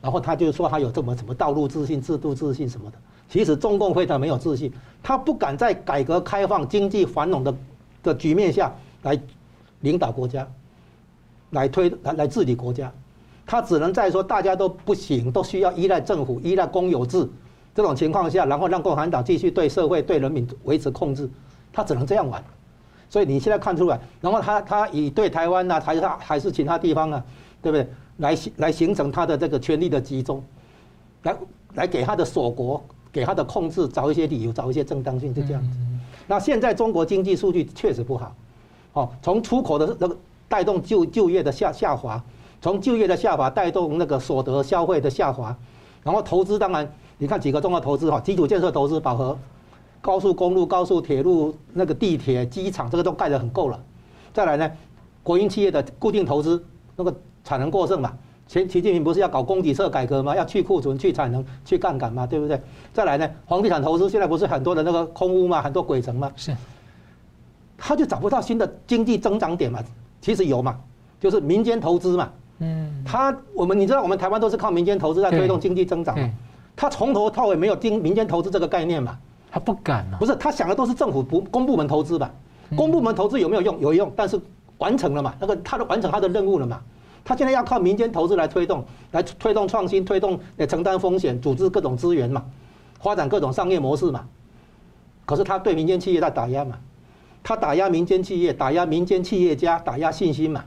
[0.00, 2.98] 然后他就说他有这么什么道路自信、制度自信什么的。
[3.28, 7.54] 其实中共非常没有自信，他不敢在改革开放、经济繁荣的
[8.02, 9.20] 的局面下来
[9.80, 10.48] 领导国家，
[11.50, 12.90] 来推来来治理国家，
[13.44, 17.28] 他只能在说大家都不行，都需要依赖政府、依赖公有制
[17.74, 21.28] 这种情况下，然后让共产党继续对社会、对人民维持控制，
[21.72, 22.42] 他只能这样玩。
[23.08, 27.24] 所以你现在看出来，然后他他以对台湾呐，还是他还是其他地方啊，
[27.62, 27.86] 对不对？
[28.18, 30.42] 来来形成他的这个权力的集中，
[31.22, 31.36] 来
[31.74, 32.82] 来给他的锁国。
[33.10, 35.78] 给他的控制找一些理由，找一些正当性，就这样子。
[36.26, 38.34] 那现在中国经济数据确实不好，
[38.92, 42.22] 哦，从出口的那个带动就就业的下下滑，
[42.60, 45.56] 从就业的下滑带动那个所得消费的下滑，
[46.04, 49.36] 然后投资当然，你看几个重要投资哈，基础建设投资饱和，
[50.00, 53.80] 高速公路、高速铁路、那个地铁、机场这个都盖得很够了。
[54.32, 54.70] 再来呢，
[55.22, 56.62] 国营企业的固定投资
[56.96, 58.12] 那个产能过剩嘛。
[58.46, 60.34] 前习近平不是要搞供给侧改革吗？
[60.34, 62.58] 要去库存、去产能、去杠杆嘛，对不对？
[62.94, 66.56] 再来呢，房地产投资现在不是很多的那个空屋嘛，很多鬼城嘛，是。
[67.76, 69.80] 他就找不到新的经济增长点嘛？
[70.22, 70.78] 其实有嘛，
[71.20, 72.30] 就是民间投资嘛。
[72.60, 73.04] 嗯。
[73.04, 76.30] 他我们你知道我们台湾都是靠民间投资在推动经济增长嘛？
[76.74, 79.18] 他从头到尾没有经民间投资这个概念嘛？
[79.50, 80.18] 他不敢啊。
[80.18, 82.30] 不是，他想的都是政府不公部门投资吧？
[82.76, 83.80] 公部门投资有没有用？
[83.80, 84.40] 有用，但是
[84.78, 85.34] 完成了嘛？
[85.40, 86.80] 那个他都完成他的任务了嘛？
[87.24, 92.44] 他现在要靠民间投资来推动，来推动创新，推动呃承担风险，组织各种资源嘛，
[93.00, 94.26] 发展各种商业模式嘛。
[95.26, 96.78] 可是他对民间企业在打压嘛，
[97.42, 100.64] 他打压民间企业，打压民间企业家，打压信心嘛，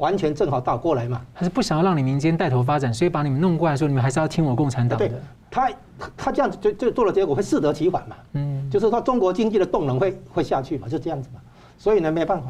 [0.00, 1.20] 完全正好倒过来嘛。
[1.34, 5.06] 他是不想要让你民间带头发展，所以把你们弄过来说，你们还是要听我共产党的。
[5.06, 5.14] 对，
[5.50, 5.70] 他
[6.16, 8.16] 他这样子就就做了结果会适得其反嘛。
[8.32, 11.40] 嗯，就是说中国经济的动能会会下去嘛，就这样子嘛。
[11.78, 12.48] 所以呢，没办法。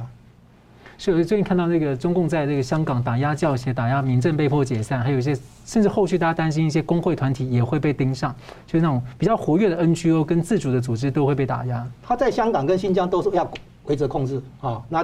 [0.96, 5.34] 所以我，最近看到那个中共在这个香港打压教协、打压民政被迫解散，还有一些
[5.64, 8.34] 甚至后续大家担心一些工会团体也会被盯上，
[8.66, 11.86] 就是那种比较活跃的 NGO 跟自主的组织都会被打压。
[12.02, 13.50] 他在香港跟新疆都是要
[13.86, 15.02] 维持控制啊，那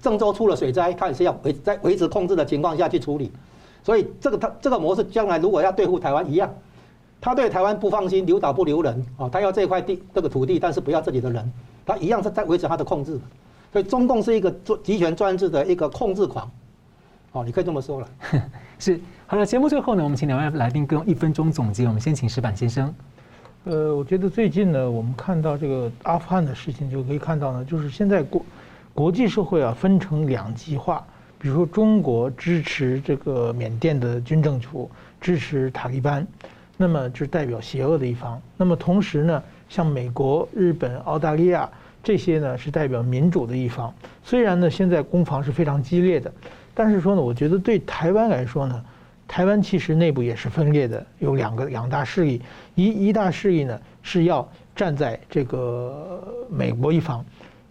[0.00, 3.30] 郑州出了水灾，他也是要维在维持控制的情况下去处理，
[3.82, 6.52] 所以这个他这个模式将来如果要对付台湾一样。
[7.22, 9.28] 他对台湾不放心，留岛不留人啊！
[9.28, 11.52] 他要这块地、这个土地，但是不要这里的人，
[11.84, 13.20] 他一样是在维持他的控制。
[13.70, 14.50] 所以中共是一个
[14.82, 16.50] 集权专制的一个控制狂，
[17.32, 18.08] 哦，你可以这么说了。
[18.78, 21.84] 是，好了，节目最后呢，我们请两位来宾各用一分钟总结。
[21.86, 22.94] 我们先请石板先生。
[23.64, 28.42] 呃，我觉得最近呢，我们看到这个阿富汗的事情，就可以看到呢，就是现在国
[28.94, 31.04] 国际社会啊分成两极化，
[31.38, 36.26] 比如说中国支持这个缅甸的军政府，支持塔利班。
[36.76, 38.40] 那么就是代表邪恶的一方。
[38.56, 41.68] 那么同时呢，像美国、日本、澳大利亚
[42.02, 43.92] 这些呢，是代表民主的一方。
[44.24, 46.32] 虽然呢，现在攻防是非常激烈的，
[46.72, 48.82] 但是说呢，我觉得对台湾来说呢，
[49.28, 52.40] 台湾其实内部也是分裂的，有两个两大势力。
[52.74, 57.22] 一一大势力呢是要站在这个美国一方，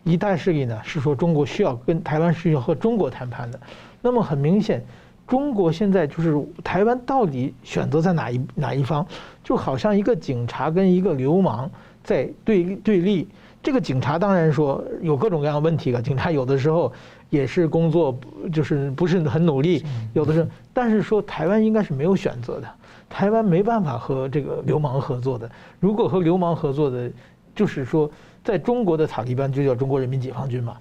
[0.04, 3.60] 一旦势力呢是说中国需要跟台湾是要和中国谈判的。
[4.02, 4.84] 那么很明显。
[5.28, 9.06] 中国现在就是台湾到底选择在哪一哪一方，
[9.44, 11.70] 就好像一个警察跟一个流氓
[12.04, 13.28] 在对对立。
[13.62, 16.92] 这个警察当然说有各种各样的问题了，警察有的时候
[17.30, 18.20] 也是工作
[18.52, 22.68] 就是不是很努力，有的时候，但是说台湾应该是没有选择的，
[23.08, 25.48] 台湾没办法和这个流氓合作的。
[25.80, 27.08] 如果和流氓合作的，
[27.54, 28.10] 就是说。
[28.50, 30.76] 在中国的塔利班就叫中国人民解放军嘛，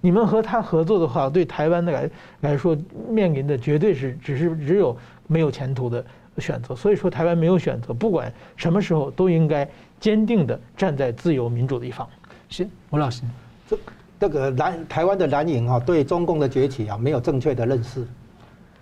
[0.00, 2.10] 你们和他合作的话，对台湾的来
[2.40, 2.76] 来说，
[3.08, 4.96] 面临的绝对是只是只有
[5.28, 6.04] 没有前途的
[6.38, 6.74] 选择。
[6.74, 9.64] 所以说，台湾没有选择，不管什么时候都应该
[10.00, 12.04] 坚定的站在自由民主的一方。
[12.48, 13.22] 是吴老师，
[13.68, 13.78] 这
[14.18, 18.04] 这个蓝台湾的蓝营啊，对中共的崛起啊没有正确的认识。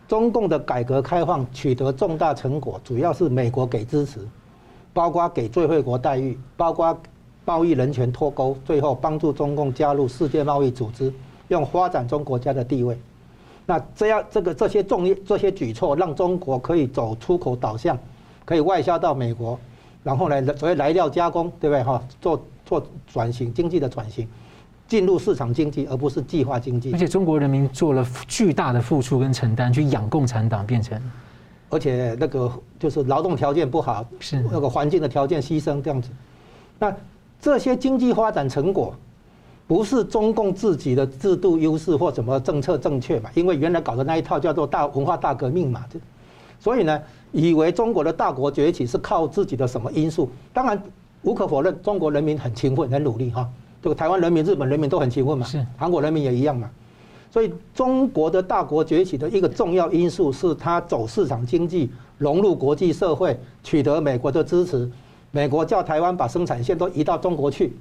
[0.09, 4.21] 中共的改革开放取得重大成果，主要是美国给支持，
[4.95, 6.99] 包括给最惠国待遇，包括。
[7.45, 11.13] 贸易人权脱钩，最后帮助中共加入世界贸易组织，
[11.49, 12.97] 用发展中国家的地位。
[13.67, 17.99] 那这样，这个这些重这些举措，让中国可以走出口导向，
[18.45, 19.59] 可以外销到美国，
[20.03, 21.83] 然后呢，所谓来料加工，对不对？
[21.83, 24.27] 哈，做做转型经济的转型，
[24.87, 26.93] 进入市场经济，而不是计划经济。
[26.93, 31.01] 而且中国人民做了巨大的付出跟承担，去养共产党，变成，
[31.71, 36.09] 而且那个就是劳动条件不好，是那个环境的条件牺牲这样子，
[36.79, 36.95] 那。
[37.43, 38.95] 这些经济发展成果，
[39.67, 43.29] 不是中共自己的制度优势或什么政策正确嘛？
[43.35, 45.85] 因为原来搞的那一套叫做大文化大革命嘛，
[46.61, 50.31] 所以呢，以为中国的大国崛起是靠自己的什么因素？
[50.53, 50.81] 当然
[51.23, 53.49] 无可否认，中国人民很勤奋、很努力哈。
[53.83, 56.71] 这个台湾人民、日本人民都很勤奋嘛，是韩国人民也一样嘛。
[57.33, 64.89] 所以中国的大国崛起的一个重要因素是它走市场经济，融入国际社会，取得美国的支持。
[65.33, 67.73] 美国叫台湾把生产线都移到中国去，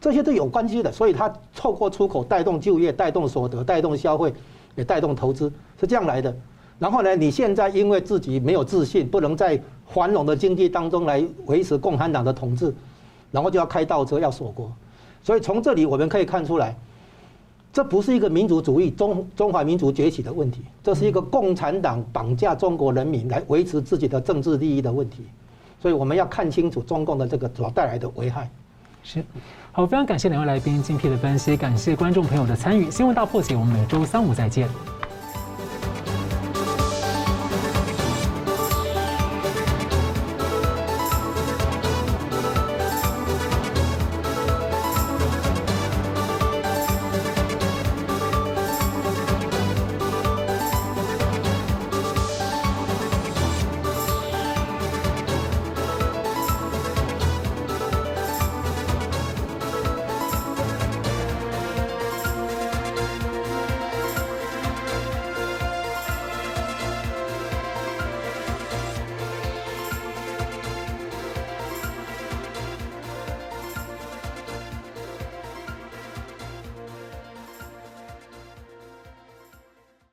[0.00, 4.34] 这些都有关系的，所以它透过出口带动就业、带动所得、带动消费，
[4.74, 5.50] 也带动投资，
[5.80, 6.36] 是这样来的。
[6.78, 12.74] 然后呢，你现在因为自己没有自信，不能在繁荣的经济当中来维持共产党的统治，
[13.30, 14.70] 然后就要开倒车要锁国。
[15.22, 16.76] 所以从这里我们可以看出来，
[17.72, 25.22] 这不是一个民族主义、中中华民族崛起的问题，这是一个共产党绑架中国人民来维持自己的政治利益的问题。
[25.86, 28.50] 所以我们要看清楚中共的这个所带来的危害。
[29.04, 29.24] 是，
[29.70, 32.90] 好，非常感谢两位来宾精辟的分析，感谢观众朋友的参与。
[32.90, 34.68] 新闻大破解，我们每周三五再见。